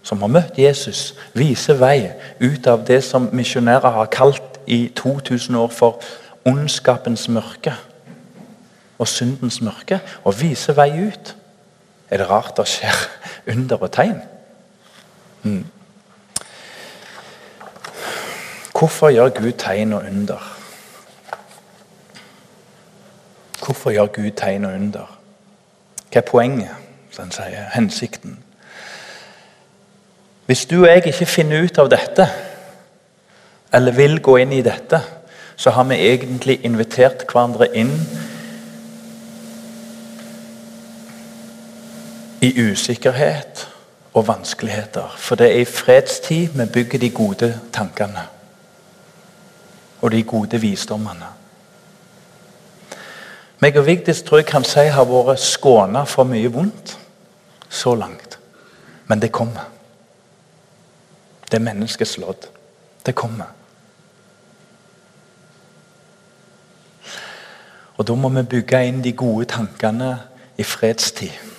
som 0.03 0.19
har 0.25 0.33
møtt 0.33 0.57
Jesus, 0.57 1.13
viser 1.37 1.77
vei 1.79 2.09
ut 2.41 2.67
av 2.67 2.83
det 2.87 3.03
som 3.05 3.29
misjonærer 3.31 3.93
har 3.99 4.09
kalt 4.11 4.57
i 4.67 4.87
2000 4.95 5.55
år 5.55 5.69
for 5.71 6.01
ondskapens 6.45 7.29
mørke 7.29 7.75
og 8.97 9.07
syndens 9.07 9.61
mørke, 9.61 10.01
og 10.23 10.41
viser 10.41 10.73
vei 10.73 10.89
ut? 11.07 11.35
Er 12.09 12.17
det 12.17 12.29
rart 12.29 12.57
det 12.57 12.67
skjer 12.67 13.07
under 13.53 13.77
og 13.77 13.91
tegn? 13.91 14.21
Mm. 15.43 15.65
Hvorfor 18.79 19.09
gjør 19.09 19.29
Gud 19.29 19.51
tegn 19.51 19.93
og 19.93 20.03
under? 20.03 20.59
Hvorfor 23.65 23.91
gjør 23.91 24.05
Gud 24.05 24.31
tegn 24.31 24.65
og 24.65 24.73
under? 24.73 25.19
Hva 26.11 26.19
er 26.19 26.27
poenget, 26.27 26.75
som 27.11 27.23
han 27.23 27.31
sier? 27.31 27.69
Hensikten? 27.73 28.39
Hvis 30.45 30.65
du 30.65 30.81
og 30.81 30.87
jeg 30.87 31.05
ikke 31.07 31.25
finner 31.25 31.63
ut 31.63 31.77
av 31.79 31.89
dette, 31.91 32.27
eller 33.73 33.95
vil 33.95 34.19
gå 34.21 34.35
inn 34.43 34.51
i 34.53 34.61
dette, 34.61 34.99
så 35.55 35.71
har 35.71 35.87
vi 35.87 35.95
egentlig 35.95 36.59
invitert 36.65 37.23
hverandre 37.29 37.69
inn 37.77 37.93
i 42.43 42.51
usikkerhet 42.59 43.69
og 44.13 44.27
vanskeligheter. 44.27 45.15
For 45.17 45.35
det 45.35 45.47
er 45.51 45.59
i 45.59 45.65
fredstid 45.65 46.47
vi 46.47 46.65
bygger 46.73 46.99
de 46.99 47.09
gode 47.09 47.59
tankene 47.73 48.27
og 50.01 50.11
de 50.11 50.23
gode 50.23 50.59
visdommene. 50.61 51.29
Meg 53.63 53.77
og 53.79 53.85
Vigdis 53.85 54.21
tror 54.21 54.41
jeg 54.41 54.45
kan 54.49 54.65
si 54.67 54.83
har 54.91 55.07
vært 55.07 55.39
skåna 55.39 56.03
for 56.03 56.27
mye 56.27 56.49
vondt 56.51 56.97
så 57.69 57.95
langt. 57.95 58.39
Men 59.07 59.21
det 59.21 59.31
kommer. 59.31 59.69
Det 61.47 61.53
er 61.53 61.63
menneskets 61.63 62.17
lodd. 62.17 62.49
Det 63.05 63.15
kommer. 63.15 63.45
Og 67.97 68.07
Da 68.07 68.15
må 68.15 68.29
vi 68.29 68.43
bygge 68.43 68.85
inn 68.87 69.03
de 69.03 69.11
gode 69.11 69.45
tankene 69.45 70.17
i 70.57 70.63
fredstid 70.63 71.52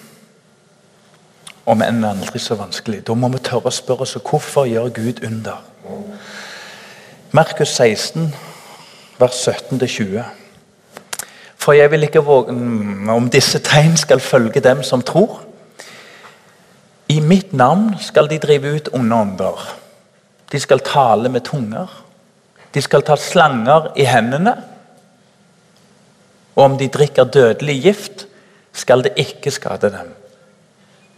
om 1.65 1.83
enn 1.83 2.05
aldri 2.05 2.41
så 2.43 2.57
vanskelig. 2.59 3.03
Da 3.07 3.17
må 3.17 3.31
vi 3.33 3.41
tørre 3.45 3.71
å 3.71 3.75
spørre 3.75 4.05
oss 4.05 4.17
hvorfor 4.21 4.69
gjør 4.69 4.91
Gud 4.95 5.23
under. 5.25 5.63
Markus 7.35 7.73
16, 7.75 8.29
vers 9.19 9.39
17-20. 9.49 10.23
For 11.65 11.77
jeg 11.77 11.91
vil 11.91 12.05
ikke 12.07 12.23
våge 12.25 12.53
om 13.15 13.31
disse 13.33 13.59
tegn 13.65 13.97
skal 13.97 14.21
følge 14.21 14.61
dem 14.65 14.83
som 14.85 15.03
tror. 15.03 15.41
I 17.09 17.21
mitt 17.25 17.53
navn 17.57 17.95
skal 18.01 18.29
de 18.29 18.39
drive 18.41 18.77
ut 18.77 18.91
onde 18.97 19.17
ånder. 19.17 19.65
De 20.53 20.61
skal 20.61 20.85
tale 20.85 21.33
med 21.33 21.45
tunger. 21.49 21.89
De 22.75 22.83
skal 22.83 23.05
ta 23.07 23.17
slanger 23.17 23.93
i 23.97 24.05
hendene. 24.09 24.55
Og 26.55 26.65
om 26.65 26.77
de 26.79 26.89
drikker 26.93 27.25
dødelig 27.25 27.81
gift, 27.83 28.27
skal 28.75 29.03
det 29.07 29.15
ikke 29.19 29.51
skade 29.55 29.91
dem. 29.95 30.13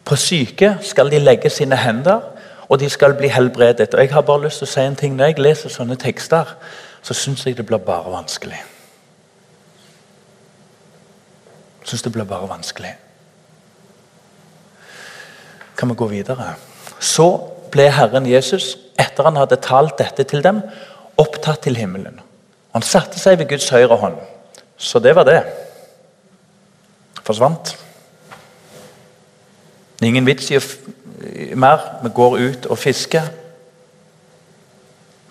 På 0.06 0.16
syke 0.16 0.76
skal 0.86 1.10
de 1.10 1.18
legge 1.18 1.50
sine 1.50 1.76
hender, 1.76 2.20
og 2.68 2.80
de 2.80 2.88
skal 2.90 3.14
bli 3.14 3.28
helbredet. 3.28 3.94
Og 3.94 4.00
jeg 4.00 4.12
har 4.14 4.22
bare 4.26 4.44
lyst 4.46 4.62
til 4.62 4.68
å 4.68 4.70
si 4.70 4.82
en 4.82 4.96
ting. 4.98 5.14
Når 5.16 5.32
jeg 5.32 5.42
leser 5.42 5.72
sånne 5.72 5.96
tekster, 5.98 6.54
så 7.02 7.14
syns 7.14 7.44
jeg 7.46 7.56
det 7.58 7.66
blir 7.66 7.82
bare 7.82 8.10
vanskelig. 8.10 8.58
Syns 11.86 12.02
det 12.02 12.12
blir 12.14 12.26
bare 12.26 12.48
vanskelig. 12.50 12.94
Kan 15.76 15.90
vi 15.90 15.94
gå 15.94 16.08
videre? 16.10 16.54
Så 16.98 17.28
ble 17.70 17.88
Herren 17.92 18.26
Jesus, 18.26 18.74
etter 18.98 19.28
han 19.28 19.38
hadde 19.38 19.60
talt 19.62 19.98
dette 19.98 20.24
til 20.24 20.42
dem, 20.42 20.62
opptatt 21.18 21.62
til 21.66 21.76
himmelen. 21.78 22.18
Han 22.74 22.82
satte 22.82 23.20
seg 23.20 23.38
ved 23.38 23.50
Guds 23.50 23.68
høyre 23.70 23.98
hånd. 24.00 24.18
Så 24.76 24.98
det 24.98 25.14
var 25.16 25.28
det. 25.28 25.42
Forsvant. 27.22 27.76
Ingen 30.02 30.26
vits 30.26 30.50
i 30.50 30.58
mer. 31.54 32.02
Vi 32.02 32.10
går 32.14 32.36
ut 32.36 32.66
og 32.66 32.78
fisker. 32.78 33.28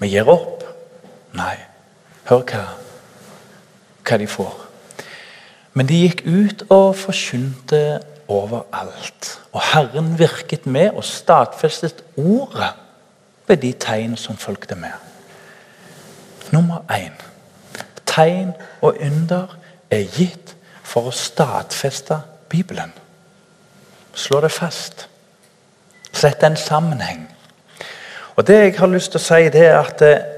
Vi 0.02 0.10
gir 0.10 0.30
opp. 0.30 0.64
Nei. 1.38 1.56
Hør 2.26 2.42
hva, 2.50 2.64
hva 4.08 4.18
de 4.18 4.28
får. 4.28 4.56
Men 5.78 5.90
de 5.90 6.02
gikk 6.06 6.24
ut 6.26 6.66
og 6.74 6.96
forkynte 6.98 8.00
overalt. 8.32 9.36
Og 9.54 9.62
Herren 9.74 10.16
virket 10.20 10.66
med 10.66 10.96
og 10.96 11.04
stadfestet 11.06 12.02
ordet 12.18 12.74
ved 13.48 13.62
de 13.62 13.74
tegn 13.78 14.18
som 14.18 14.38
fulgte 14.38 14.76
med. 14.76 14.96
Nummer 16.52 16.82
én. 16.90 17.14
Tegn 18.06 18.54
og 18.82 18.98
under 19.02 19.58
er 19.92 20.08
gitt 20.18 20.56
for 20.84 21.12
å 21.12 21.14
stadfeste 21.14 22.22
Bibelen 22.50 22.94
slå 24.16 24.42
det 24.42 24.52
fast. 24.52 25.08
Sette 26.12 26.48
en 26.48 26.58
sammenheng. 26.58 27.28
Og 28.36 28.48
Det 28.48 28.56
jeg 28.56 28.80
har 28.80 28.88
lyst 28.88 29.12
til 29.12 29.20
å 29.20 29.24
si, 29.24 29.50
det 29.52 29.68
er 29.68 29.78
at 29.80 30.02
eh, 30.02 30.32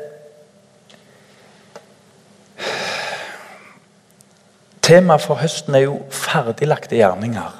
Temaet 4.88 5.20
for 5.20 5.36
høsten 5.36 5.76
er 5.76 5.84
jo 5.84 5.98
ferdiglagte 6.16 6.96
gjerninger. 6.96 7.56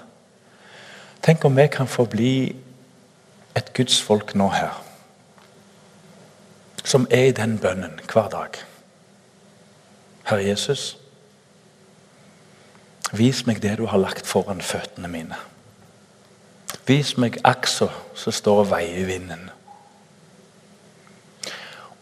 Tenk 1.26 1.44
om 1.44 1.58
vi 1.58 1.66
kan 1.68 1.90
få 1.92 2.06
bli 2.08 2.56
et 3.58 3.74
gudsfolk 3.76 4.32
nå 4.40 4.48
her. 4.54 4.78
Som 6.88 7.08
er 7.12 7.28
i 7.28 7.36
den 7.36 7.58
bønnen 7.60 8.00
hver 8.08 8.30
dag. 8.32 8.62
Herre 10.30 10.46
Jesus, 10.46 10.94
vis 13.12 13.44
meg 13.48 13.60
det 13.64 13.76
du 13.82 13.86
har 13.92 14.00
lagt 14.00 14.28
foran 14.28 14.64
føttene 14.64 15.12
mine. 15.12 15.36
Vis 16.88 17.18
meg 17.18 17.40
aksa 17.44 17.90
som 18.16 18.34
står 18.34 18.64
og 18.64 18.70
veier 18.72 19.02
i 19.02 19.08
vinden. 19.08 19.50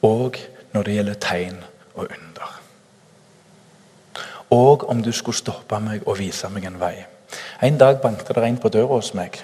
Og 0.05 0.37
når 0.73 0.83
det 0.83 0.95
gjelder 0.95 1.19
tegn 1.21 1.57
og 1.95 2.05
under. 2.05 2.61
Og 4.49 4.89
om 4.89 5.01
du 5.03 5.11
skulle 5.11 5.37
stoppe 5.37 5.79
meg 5.81 6.05
og 6.05 6.19
vise 6.19 6.49
meg 6.53 6.67
en 6.69 6.79
vei. 6.79 6.95
En 7.63 7.77
dag 7.77 8.01
banket 8.01 8.35
det 8.35 8.43
en 8.45 8.61
på 8.61 8.69
døra 8.69 8.99
hos 8.99 9.13
meg. 9.17 9.39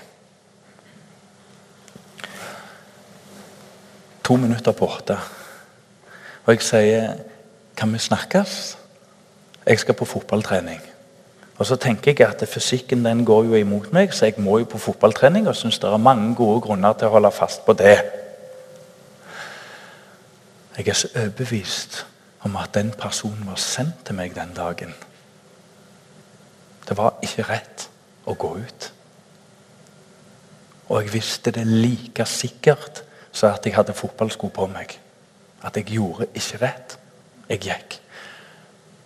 To 4.23 4.37
minutter 4.37 4.71
på 4.71 4.87
åtte. 4.87 5.17
Og 6.45 6.53
jeg 6.53 6.61
sier 6.61 7.13
Kan 7.75 7.93
vi 7.93 7.97
snakkes? 7.97 8.77
Jeg 9.65 9.79
skal 9.79 9.95
på 9.95 10.05
fotballtrening. 10.05 10.90
Og 11.61 11.65
så 11.69 11.75
tenker 11.77 12.15
jeg 12.17 12.25
at 12.25 12.41
Fysikken 12.49 13.03
den 13.05 13.19
går 13.25 13.43
jo 13.43 13.53
imot 13.59 13.91
meg, 13.93 14.13
så 14.17 14.25
jeg 14.25 14.41
må 14.41 14.55
jo 14.57 14.65
på 14.65 14.79
fotballtrening 14.81 15.45
og 15.45 15.53
syns 15.55 15.77
det 15.77 15.91
er 15.91 16.01
mange 16.01 16.31
gode 16.35 16.57
grunner 16.65 16.95
til 16.97 17.05
å 17.05 17.13
holde 17.13 17.29
fast 17.35 17.61
på 17.67 17.75
det. 17.77 17.99
Jeg 20.73 20.89
er 20.89 20.97
så 20.97 21.11
overbevist 21.13 21.99
om 22.49 22.57
at 22.57 22.73
den 22.73 22.89
personen 22.97 23.45
var 23.45 23.61
sendt 23.61 24.01
til 24.07 24.17
meg 24.17 24.33
den 24.33 24.55
dagen. 24.57 24.95
Det 26.89 26.97
var 26.97 27.21
ikke 27.21 27.45
rett 27.51 27.85
å 28.25 28.33
gå 28.33 28.55
ut. 28.57 28.89
Og 30.89 30.97
jeg 31.03 31.13
visste 31.13 31.53
det 31.53 31.69
like 31.69 32.25
sikkert 32.25 33.05
som 33.29 33.53
at 33.53 33.69
jeg 33.69 33.77
hadde 33.77 33.93
fotballsko 34.01 34.49
på 34.49 34.71
meg. 34.73 34.97
At 35.61 35.77
jeg 35.77 35.93
gjorde 35.93 36.31
ikke 36.33 36.65
rett. 36.65 36.97
Jeg 37.53 37.67
gikk. 37.69 38.01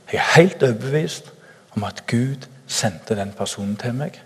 Jeg 0.08 0.24
er 0.24 0.36
helt 0.40 0.64
overbevist 0.64 1.35
om 1.76 1.84
at 1.84 2.04
Gud 2.08 2.48
sendte 2.68 3.16
den 3.16 3.34
personen 3.38 3.76
til 3.76 3.94
meg. 3.94 4.22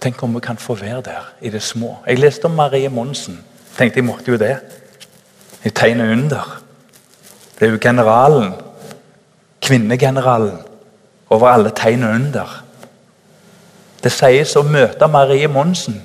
Tenk 0.00 0.22
om 0.22 0.34
vi 0.34 0.40
kan 0.40 0.58
få 0.58 0.74
være 0.78 1.02
der 1.02 1.32
i 1.40 1.50
det 1.50 1.62
små. 1.62 1.96
Jeg 2.06 2.18
leste 2.18 2.44
om 2.44 2.50
Marie 2.50 2.88
Monsen. 2.88 3.44
Tenkte 3.76 3.98
jeg 3.98 4.04
måtte 4.04 4.30
jo 4.30 4.38
det. 4.38 4.56
Hun 5.62 5.72
tegner 5.74 6.12
under. 6.12 6.62
Det 7.58 7.66
er 7.66 7.70
jo 7.70 7.78
generalen. 7.80 8.52
Kvinnegeneralen. 9.62 10.58
Over 11.30 11.48
alle 11.48 11.70
tegn 11.76 12.04
under. 12.04 12.64
Det 14.04 14.12
sies 14.12 14.54
å 14.56 14.62
møte 14.62 15.08
Marie 15.10 15.48
Monsen 15.50 15.98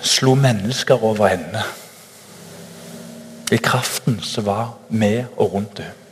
slo 0.00 0.34
mennesker 0.34 1.04
over 1.04 1.28
ende. 1.28 1.62
I 3.52 3.56
kraften 3.56 4.20
som 4.22 4.46
var 4.46 4.74
med 4.88 5.24
og 5.36 5.52
rundt 5.54 5.78
henne. 5.78 6.07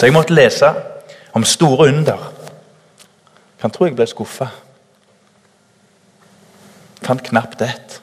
Så 0.00 0.06
jeg 0.06 0.12
måtte 0.16 0.32
lese 0.32 0.68
om 1.36 1.44
store 1.44 1.88
under. 1.88 2.32
Kan 3.60 3.70
tro 3.70 3.84
jeg 3.84 3.98
ble 3.98 4.06
skuffa. 4.08 4.46
Fant 7.04 7.20
knapt 7.26 7.60
ett. 7.60 7.98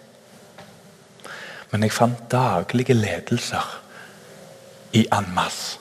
Men 1.72 1.88
jeg 1.88 1.96
fant 1.98 2.22
daglige 2.30 2.94
ledelser 2.94 3.66
i 4.94 5.08
anmas. 5.10 5.80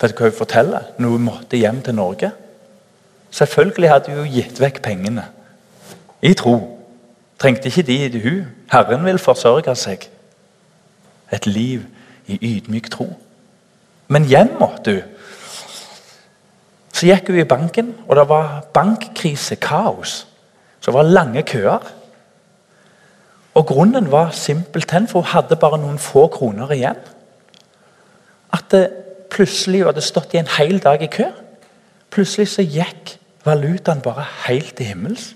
Vet 0.00 0.10
du 0.10 0.18
hva 0.18 0.32
hun 0.32 0.38
forteller 0.42 0.90
når 0.98 1.14
hun 1.14 1.26
måtte 1.30 1.62
hjem 1.62 1.78
til 1.86 1.94
Norge? 1.94 2.34
Selvfølgelig 3.30 3.94
hadde 3.94 4.18
hun 4.18 4.34
gitt 4.34 4.58
vekk 4.60 4.82
pengene. 4.82 5.28
I 6.26 6.34
tro. 6.34 6.58
Trengte 7.38 7.70
ikke 7.70 7.86
de 7.86 8.02
til 8.16 8.26
hun. 8.26 8.46
Herren 8.72 9.06
vil 9.06 9.22
forsørge 9.30 9.78
seg. 9.78 10.10
Et 11.30 11.46
liv 11.46 11.86
i 12.26 12.42
ydmyk 12.56 12.90
tro. 12.90 13.12
Men 14.12 14.28
hjem 14.28 14.52
måtte 14.60 14.98
hun. 14.98 15.08
Så 16.92 17.08
gikk 17.08 17.30
hun 17.32 17.40
i 17.40 17.48
banken, 17.48 17.94
og 18.06 18.18
det 18.18 18.28
var 18.28 18.60
bankkrise, 18.74 19.56
kaos. 19.56 20.26
Så 20.80 20.90
det 20.90 20.94
var 20.98 21.08
lange 21.08 21.42
køer. 21.48 21.86
Og 23.54 23.66
Grunnen 23.66 24.10
var 24.10 24.30
simpelthen, 24.36 25.08
for 25.08 25.24
hun 25.24 25.32
hadde 25.32 25.56
bare 25.56 25.80
noen 25.80 25.98
få 25.98 26.26
kroner 26.32 26.70
igjen. 26.76 27.00
At 28.52 28.68
det 28.70 28.84
plutselig 29.32 29.82
hun 29.82 29.90
hadde 29.90 30.04
stått 30.04 30.34
i 30.36 30.40
en 30.42 30.52
hel 30.58 30.78
dag 30.84 31.02
i 31.02 31.10
kø. 31.10 31.30
Plutselig 32.12 32.50
så 32.52 32.62
gikk 32.62 33.16
valutaen 33.44 34.04
bare 34.04 34.26
helt 34.46 34.76
til 34.76 34.92
himmels. 34.92 35.32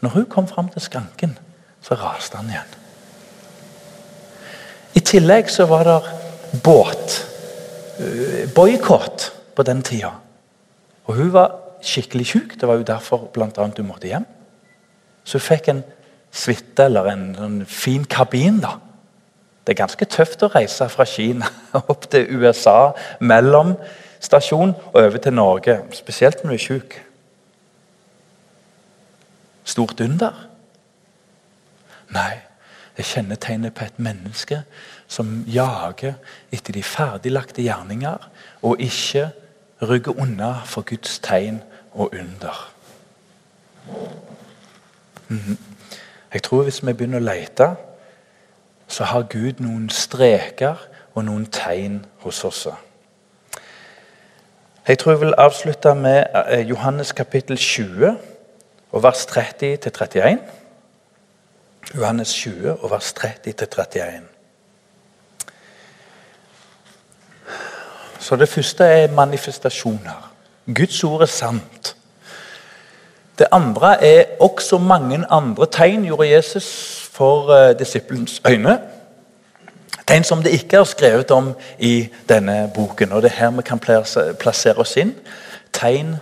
Når 0.00 0.10
hun 0.16 0.26
kom 0.26 0.48
fram 0.48 0.68
til 0.68 0.82
skranken, 0.82 1.38
så 1.82 1.94
raste 1.94 2.36
han 2.36 2.50
igjen. 2.50 2.76
I 4.94 5.00
tillegg 5.06 5.50
så 5.52 5.68
var 5.70 5.86
det 5.86 6.19
båt. 6.64 7.26
Uh, 8.00 8.48
Boikott 8.54 9.32
på 9.56 9.62
den 9.62 9.82
tida. 9.82 10.12
Og 11.04 11.14
hun 11.14 11.32
var 11.32 11.56
skikkelig 11.82 12.26
sjuk. 12.26 12.60
Det 12.60 12.68
var 12.68 12.80
jo 12.80 12.86
derfor 12.86 13.28
blant 13.32 13.58
annet 13.58 13.78
hun 13.78 13.88
måtte 13.88 14.10
hjem. 14.10 14.26
Så 15.24 15.38
hun 15.38 15.46
fikk 15.46 15.68
en 15.68 15.82
suite 16.32 16.84
eller 16.84 17.10
en, 17.12 17.26
en 17.36 17.66
fin 17.66 18.04
kabin. 18.04 18.60
da. 18.60 18.76
Det 19.66 19.74
er 19.74 19.82
ganske 19.82 20.04
tøft 20.10 20.42
å 20.42 20.50
reise 20.54 20.88
fra 20.88 21.04
Kina 21.06 21.48
opp 21.92 22.08
til 22.10 22.26
USA, 22.40 22.92
mellom 23.20 23.74
stasjon 24.20 24.74
og 24.74 25.00
over 25.00 25.18
til 25.18 25.36
Norge. 25.36 25.80
Spesielt 25.96 26.44
når 26.44 26.54
du 26.54 26.56
er 26.56 26.64
sjuk. 26.64 27.00
Stort 29.64 30.00
under? 30.00 30.46
Nei, 32.10 32.40
det 32.96 33.06
kjennetegner 33.06 33.70
på 33.70 33.86
et 33.86 34.00
menneske 34.02 34.64
som 35.10 35.44
jager 35.50 36.14
etter 36.54 36.76
de 36.76 36.82
ferdiglagte 36.86 37.64
gjerninger, 37.66 38.30
og 38.62 38.80
ikke 38.80 39.30
rygger 39.82 40.18
unna 40.20 40.52
for 40.64 40.86
Guds 40.86 41.18
tegn 41.18 41.62
og 41.92 42.14
under. 42.14 42.72
Mhm. 45.28 45.58
Jeg 46.34 46.42
tror 46.42 46.62
hvis 46.62 46.86
vi 46.86 46.92
begynner 46.92 47.18
å 47.18 47.26
lete, 47.26 47.74
så 48.88 49.04
har 49.04 49.26
Gud 49.30 49.58
noen 49.58 49.90
streker 49.90 50.78
og 51.14 51.24
noen 51.24 51.46
tegn 51.46 52.04
hos 52.22 52.44
oss. 52.44 52.68
Jeg 54.88 54.98
tror 54.98 55.12
jeg 55.12 55.20
vil 55.20 55.34
avslutte 55.38 55.94
med 55.94 56.24
eh, 56.48 56.68
Johannes 56.68 57.12
kapittel 57.12 57.56
20 57.56 58.16
og 58.90 59.02
vers 59.02 59.26
30-31. 59.26 60.38
Johannes 61.94 62.34
20 62.34 62.72
og 62.72 62.90
vers 62.90 63.14
30-31. 63.18 64.39
Så 68.20 68.36
Det 68.36 68.48
første 68.48 68.84
er 68.84 69.12
manifestasjoner. 69.12 70.32
Guds 70.74 71.04
ord 71.04 71.22
er 71.22 71.26
sant. 71.26 71.96
Det 73.38 73.46
andre 73.52 74.04
er 74.04 74.24
også 74.40 74.78
mange 74.78 75.24
andre 75.30 75.66
tegn 75.66 76.04
gjorde 76.04 76.28
Jesus 76.30 77.00
for 77.12 77.48
uh, 77.48 77.78
disippelens 77.78 78.42
øyne. 78.48 78.78
Tegn 80.06 80.24
som 80.24 80.42
det 80.42 80.52
ikke 80.52 80.76
er 80.76 80.84
skrevet 80.84 81.30
om 81.30 81.54
i 81.78 82.08
denne 82.28 82.70
boken. 82.74 83.12
og 83.12 83.22
Det 83.22 83.30
er 83.30 83.36
her 83.36 83.50
vi 83.50 83.62
kan 83.62 83.80
plassere 84.40 84.78
oss 84.78 84.96
inn. 84.96 85.14
Tegn 85.72 86.16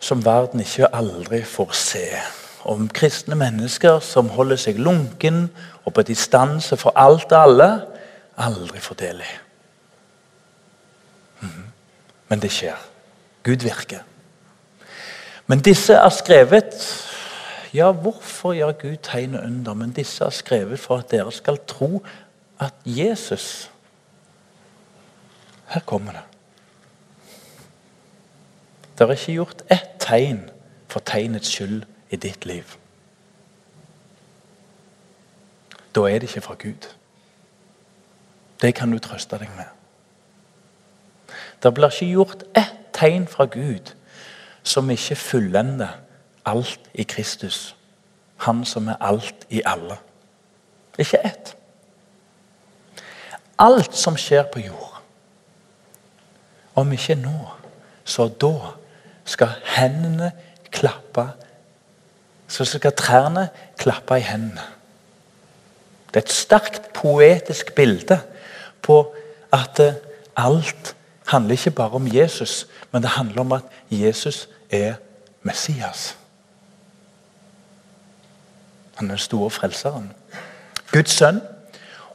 som 0.00 0.24
verden 0.24 0.60
ikke 0.60 0.94
aldri 0.94 1.42
får 1.42 1.72
se. 1.72 2.04
Om 2.64 2.88
kristne 2.88 3.34
mennesker 3.34 3.98
som 3.98 4.28
holder 4.28 4.56
seg 4.56 4.78
lunken 4.78 5.50
og 5.84 5.94
på 5.94 6.02
distanse 6.02 6.76
for 6.76 6.92
alt 6.96 7.32
og 7.32 7.42
alle. 7.42 7.70
Aldri 8.36 8.78
får 8.78 8.94
del 8.94 9.20
i. 9.20 9.47
Men 12.28 12.42
det 12.42 12.52
skjer. 12.52 12.76
Gud 13.42 13.64
virker. 13.64 14.04
Men 15.46 15.60
disse 15.64 15.94
er 15.94 16.08
skrevet 16.08 17.04
Ja, 17.74 17.92
hvorfor 17.92 18.52
gjør 18.56 18.72
Gud 18.72 18.96
tegn 19.02 19.34
og 19.34 19.44
under? 19.44 19.74
Men 19.74 19.92
disse 19.92 20.24
er 20.24 20.30
skrevet 20.30 20.80
for 20.80 20.96
at 20.96 21.10
dere 21.10 21.32
skal 21.32 21.58
tro 21.66 22.02
at 22.60 22.74
Jesus 22.84 23.70
Her 25.68 25.80
kommer 25.80 26.12
det. 26.12 26.22
Det 28.98 29.04
er 29.04 29.10
ikke 29.10 29.32
gjort 29.32 29.62
ett 29.70 29.90
tegn 30.00 30.50
for 30.88 31.00
tegnets 31.04 31.48
skyld 31.52 31.82
i 32.10 32.16
ditt 32.16 32.46
liv. 32.46 32.64
Da 35.94 36.00
er 36.00 36.18
det 36.18 36.22
ikke 36.22 36.40
fra 36.40 36.54
Gud. 36.58 36.88
Det 38.62 38.74
kan 38.74 38.90
du 38.90 38.98
trøste 38.98 39.38
deg 39.38 39.50
med. 39.56 39.68
Det 41.62 41.74
blir 41.74 41.90
ikke 41.90 42.12
gjort 42.12 42.42
ett 42.56 42.76
tegn 42.94 43.26
fra 43.28 43.46
Gud 43.50 43.94
som 44.62 44.90
ikke 44.90 45.16
fullender 45.16 45.98
alt 46.46 46.90
i 46.94 47.02
Kristus. 47.02 47.74
Han 48.36 48.64
som 48.64 48.88
er 48.88 48.96
alt 49.00 49.46
i 49.50 49.62
alle. 49.66 49.96
Ikke 50.98 51.18
ett. 51.24 51.56
Alt 53.58 53.96
som 53.96 54.16
skjer 54.16 54.46
på 54.52 54.60
jord. 54.62 55.00
Om 56.74 56.92
ikke 56.94 57.14
nå, 57.18 57.38
så 58.04 58.28
da 58.28 58.54
skal 59.24 59.56
hendene 59.76 60.32
klappe 60.70 61.26
Så 62.48 62.64
skal 62.64 62.94
trærne 62.96 63.48
klappe 63.76 64.16
i 64.16 64.24
hendene. 64.24 64.62
Det 66.08 66.16
er 66.16 66.24
et 66.24 66.32
sterkt 66.32 66.92
poetisk 66.96 67.74
bilde 67.74 68.16
på 68.82 69.02
at 69.52 69.80
alt 69.80 70.04
alt 70.38 70.94
handler 71.28 71.50
ikke 71.50 71.70
bare 71.70 71.90
om 71.90 72.08
Jesus, 72.14 72.66
men 72.92 73.02
det 73.02 73.10
handler 73.10 73.40
om 73.40 73.52
at 73.52 73.62
Jesus 73.90 74.48
er 74.70 74.94
Messias. 75.42 76.16
Han 78.94 79.06
er 79.06 79.14
den 79.14 79.18
store 79.18 79.50
frelseren. 79.50 80.12
Guds 80.92 81.10
sønn. 81.10 81.40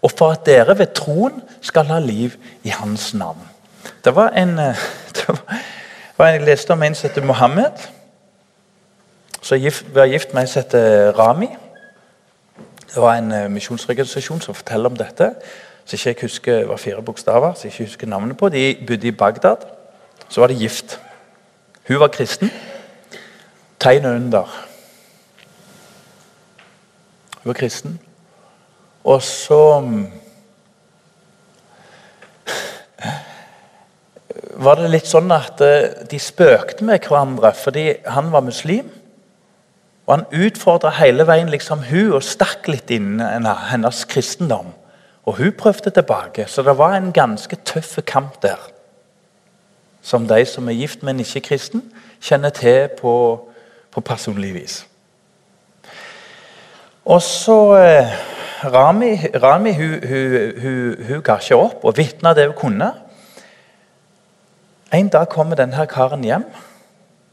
Og 0.01 0.11
for 0.11 0.31
at 0.31 0.45
dere 0.45 0.77
ved 0.77 0.87
troen 0.95 1.41
skal 1.61 1.87
ha 1.87 1.99
liv 1.99 2.33
i 2.63 2.69
hans 2.69 3.13
navn. 3.13 3.39
Det 4.03 4.15
var 4.15 4.29
en, 4.29 4.59
eh, 4.59 4.75
det 5.15 5.27
var 6.17 6.27
en 6.27 6.33
Jeg 6.33 6.41
leste 6.41 6.71
om 6.71 6.83
en 6.83 6.95
som 6.95 7.09
heter 7.09 7.25
Mohammed. 7.25 7.71
Som 9.41 9.57
var 9.93 10.05
gift 10.05 10.33
med 10.33 10.41
en 10.41 10.47
som 10.47 10.61
heter 10.61 11.11
Rami. 11.11 11.47
Det 12.93 13.01
var 13.01 13.15
en 13.15 13.31
uh, 13.31 13.51
misjonsorganisasjon 13.51 14.41
som 14.41 14.55
forteller 14.55 14.89
om 14.89 14.97
dette. 14.97 15.33
Så 15.85 15.95
ikke 15.95 16.09
jeg 16.09 16.17
husker, 16.21 16.65
var 16.65 16.77
fire 16.77 17.01
bokstaver, 17.01 17.53
så 17.53 17.67
jeg 17.67 17.73
ikke 17.73 17.83
husker 17.83 18.07
navnet 18.07 18.37
på. 18.37 18.49
De 18.49 18.77
bodde 18.87 19.07
i 19.07 19.11
Bagdad. 19.11 19.57
Så 20.29 20.41
var 20.41 20.47
de 20.47 20.55
gift. 20.57 20.99
Hun 21.87 21.99
var 21.99 22.07
kristen. 22.07 22.51
Tegnet 23.79 24.15
under. 24.15 24.67
Hun 27.43 27.49
var 27.49 27.53
kristen. 27.53 27.99
Og 29.03 29.21
så 29.21 29.79
mm, 29.79 30.05
var 34.63 34.79
det 34.79 34.91
litt 34.93 35.09
sånn 35.09 35.31
at 35.35 35.61
eh, 35.65 36.05
de 36.07 36.19
spøkte 36.21 36.85
med 36.87 37.03
hverandre 37.03 37.51
fordi 37.57 37.89
han 38.07 38.31
var 38.31 38.45
muslim. 38.47 38.87
Og 40.07 40.15
han 40.15 40.25
utfordra 40.47 40.91
hele 40.97 41.27
veien 41.27 41.51
liksom 41.51 41.83
hun 41.89 42.15
og 42.15 42.23
stakk 42.23 42.67
litt 42.71 42.91
inn 42.91 43.19
hennes 43.19 44.03
kristendom. 44.07 44.71
Og 45.23 45.37
hun 45.37 45.51
prøvde 45.57 45.89
tilbake, 45.89 46.45
så 46.47 46.61
det 46.61 46.77
var 46.77 46.95
en 46.95 47.11
ganske 47.13 47.55
tøff 47.55 47.99
kamp 48.05 48.41
der. 48.41 48.69
Som 50.01 50.27
de 50.27 50.45
som 50.45 50.67
er 50.67 50.73
gift, 50.73 51.03
men 51.03 51.19
ikke 51.19 51.39
kristen, 51.39 51.93
kjenner 52.21 52.49
til 52.49 52.89
på, 53.01 53.13
på 53.91 54.01
personlig 54.01 54.53
vis. 54.53 54.87
Og 57.05 57.21
så 57.21 57.57
eh, 57.75 58.11
Rami, 58.63 59.15
Rami 59.43 59.73
hun, 59.73 60.07
hun, 60.07 60.61
hun, 60.61 61.05
hun, 61.07 61.23
ga 61.23 61.35
ikke 61.39 61.55
opp 61.55 61.83
og 61.83 61.97
vitna 61.97 62.33
det 62.33 62.47
hun 62.47 62.55
kunne. 62.59 62.91
En 64.93 65.09
dag 65.09 65.27
kommer 65.29 65.55
denne 65.59 65.87
karen 65.87 66.23
hjem, 66.23 66.45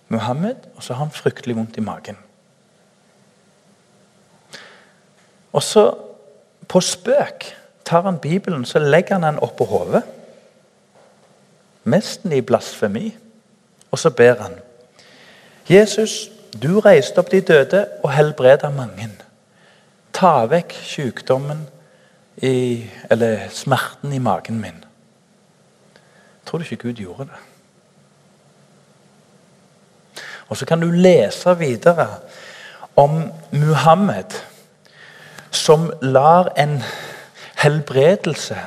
Muhammed, 0.08 0.56
og 0.76 0.82
så 0.82 0.94
har 0.94 1.04
han 1.04 1.14
fryktelig 1.14 1.56
vondt 1.56 1.76
i 1.76 1.84
magen. 1.86 2.18
Og 5.52 5.62
så, 5.62 5.90
på 6.68 6.80
spøk, 6.80 7.46
tar 7.84 8.02
han 8.02 8.18
Bibelen 8.18 8.64
så 8.64 8.78
legger 8.78 9.18
han 9.18 9.22
den 9.22 9.42
oppå 9.42 9.64
hodet. 9.64 10.02
Nesten 11.84 12.32
i 12.32 12.40
blasfemi. 12.40 13.16
Og 13.90 13.98
så 13.98 14.10
ber 14.10 14.34
han. 14.42 14.52
Jesus, 15.70 16.30
du 16.62 16.80
reiste 16.80 17.18
opp 17.18 17.30
de 17.30 17.40
døde 17.40 17.86
og 18.02 18.12
helbreda 18.14 18.70
mange. 18.70 19.08
Ta 20.12 20.44
vekk 20.50 20.74
sykdommen 20.74 21.66
i, 22.36 22.86
eller 23.10 23.48
smerten 23.54 24.12
i 24.12 24.18
magen 24.18 24.60
min. 24.60 24.84
Tror 26.46 26.58
du 26.58 26.64
ikke 26.64 26.88
Gud 26.88 27.02
gjorde 27.02 27.28
det? 27.30 27.46
Og 30.48 30.56
Så 30.56 30.66
kan 30.66 30.80
du 30.80 30.90
lese 30.90 31.58
videre 31.58 32.08
om 32.96 33.32
Muhammed 33.52 34.34
som 35.50 35.92
lar 36.02 36.52
en 36.56 36.82
helbredelse 37.62 38.58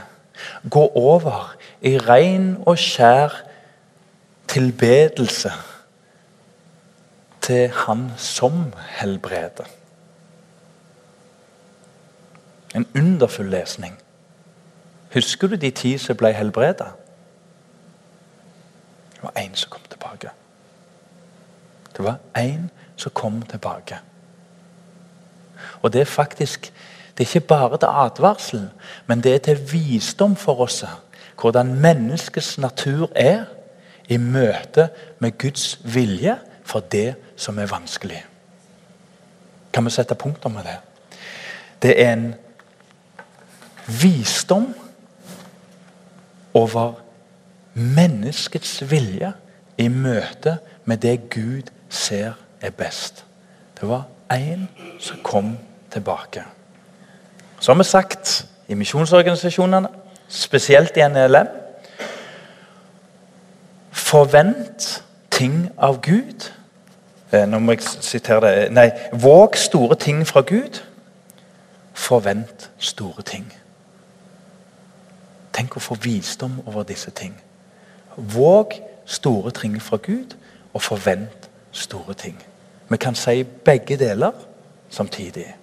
gå 0.69 0.91
over 0.95 1.55
i 1.81 1.97
ren 1.97 2.57
og 2.65 2.77
skjær 2.77 3.41
tilbedelse 4.47 5.51
til 7.41 7.69
Han 7.69 8.11
som 8.17 8.73
helbreder. 8.87 9.65
En 12.75 12.87
underfull 12.95 13.49
lesning. 13.49 13.99
Husker 15.13 15.47
du 15.47 15.55
de 15.55 15.71
ti 15.71 15.97
som 15.97 16.17
ble 16.17 16.31
helbreda? 16.33 16.93
Det 19.13 19.23
var 19.23 19.33
én 19.37 19.55
som 19.55 19.69
kom 19.69 19.81
tilbake. 19.89 20.29
Det 21.97 22.05
var 22.05 22.17
én 22.37 22.69
som 22.97 23.11
kom 23.13 23.41
tilbake. 23.41 23.99
Og 25.81 25.93
det 25.93 26.01
er 26.01 26.05
faktisk 26.05 26.73
det 27.17 27.23
er 27.23 27.35
ikke 27.35 27.47
bare 27.47 27.77
til 27.77 27.89
advarsel, 27.91 28.69
men 29.07 29.23
det 29.23 29.35
er 29.35 29.37
til 29.37 29.59
visdom 29.71 30.35
for 30.35 30.65
oss 30.65 30.83
hvordan 31.41 31.73
menneskets 31.75 32.57
natur 32.57 33.09
er 33.15 33.45
i 34.07 34.17
møte 34.17 34.89
med 35.19 35.37
Guds 35.37 35.79
vilje 35.83 36.37
for 36.63 36.79
det 36.79 37.15
som 37.35 37.59
er 37.59 37.65
vanskelig. 37.65 38.23
Kan 39.73 39.85
vi 39.85 39.89
sette 39.89 40.15
punktum 40.15 40.51
med 40.51 40.63
det? 40.63 40.77
Det 41.81 41.93
er 42.03 42.13
en 42.13 42.33
visdom 43.87 44.73
over 46.53 46.93
menneskets 47.73 48.91
vilje 48.91 49.33
i 49.77 49.87
møte 49.87 50.57
med 50.85 50.97
det 50.97 51.29
Gud 51.29 51.71
ser 51.89 52.33
er 52.61 52.69
best. 52.69 53.25
Det 53.79 53.89
var 53.89 54.03
én 54.31 54.67
som 54.99 55.19
kom 55.23 55.57
tilbake. 55.91 56.43
Så 57.63 57.71
har 57.71 57.77
vi 57.77 57.83
sagt 57.83 58.45
i 58.67 58.73
misjonsorganisasjonene, 58.73 59.87
spesielt 60.27 60.97
i 60.97 61.07
NLM 61.07 61.47
Forvent 63.91 65.03
ting 65.31 65.69
av 65.77 66.01
Gud. 66.01 66.51
Eh, 67.31 67.45
nå 67.47 67.59
må 67.59 67.71
jeg 67.71 67.85
sitere 68.03 68.41
det. 68.43 68.67
Nei, 68.75 68.89
våg 69.15 69.55
store 69.55 69.95
ting 69.95 70.25
fra 70.27 70.41
Gud. 70.41 70.81
Forvent 71.93 72.67
store 72.77 73.23
ting. 73.23 73.47
Tenk 75.55 75.79
å 75.79 75.85
få 75.87 75.95
visdom 76.03 76.59
over 76.65 76.83
disse 76.83 77.15
ting. 77.15 77.39
Våg 78.17 78.75
store 79.05 79.55
ting 79.55 79.79
fra 79.81 80.03
Gud, 80.03 80.35
og 80.73 80.81
forvent 80.81 81.49
store 81.71 82.13
ting. 82.13 82.35
Vi 82.89 82.97
kan 82.97 83.15
si 83.15 83.43
begge 83.43 83.97
deler 83.97 84.31
samtidig. 84.89 85.62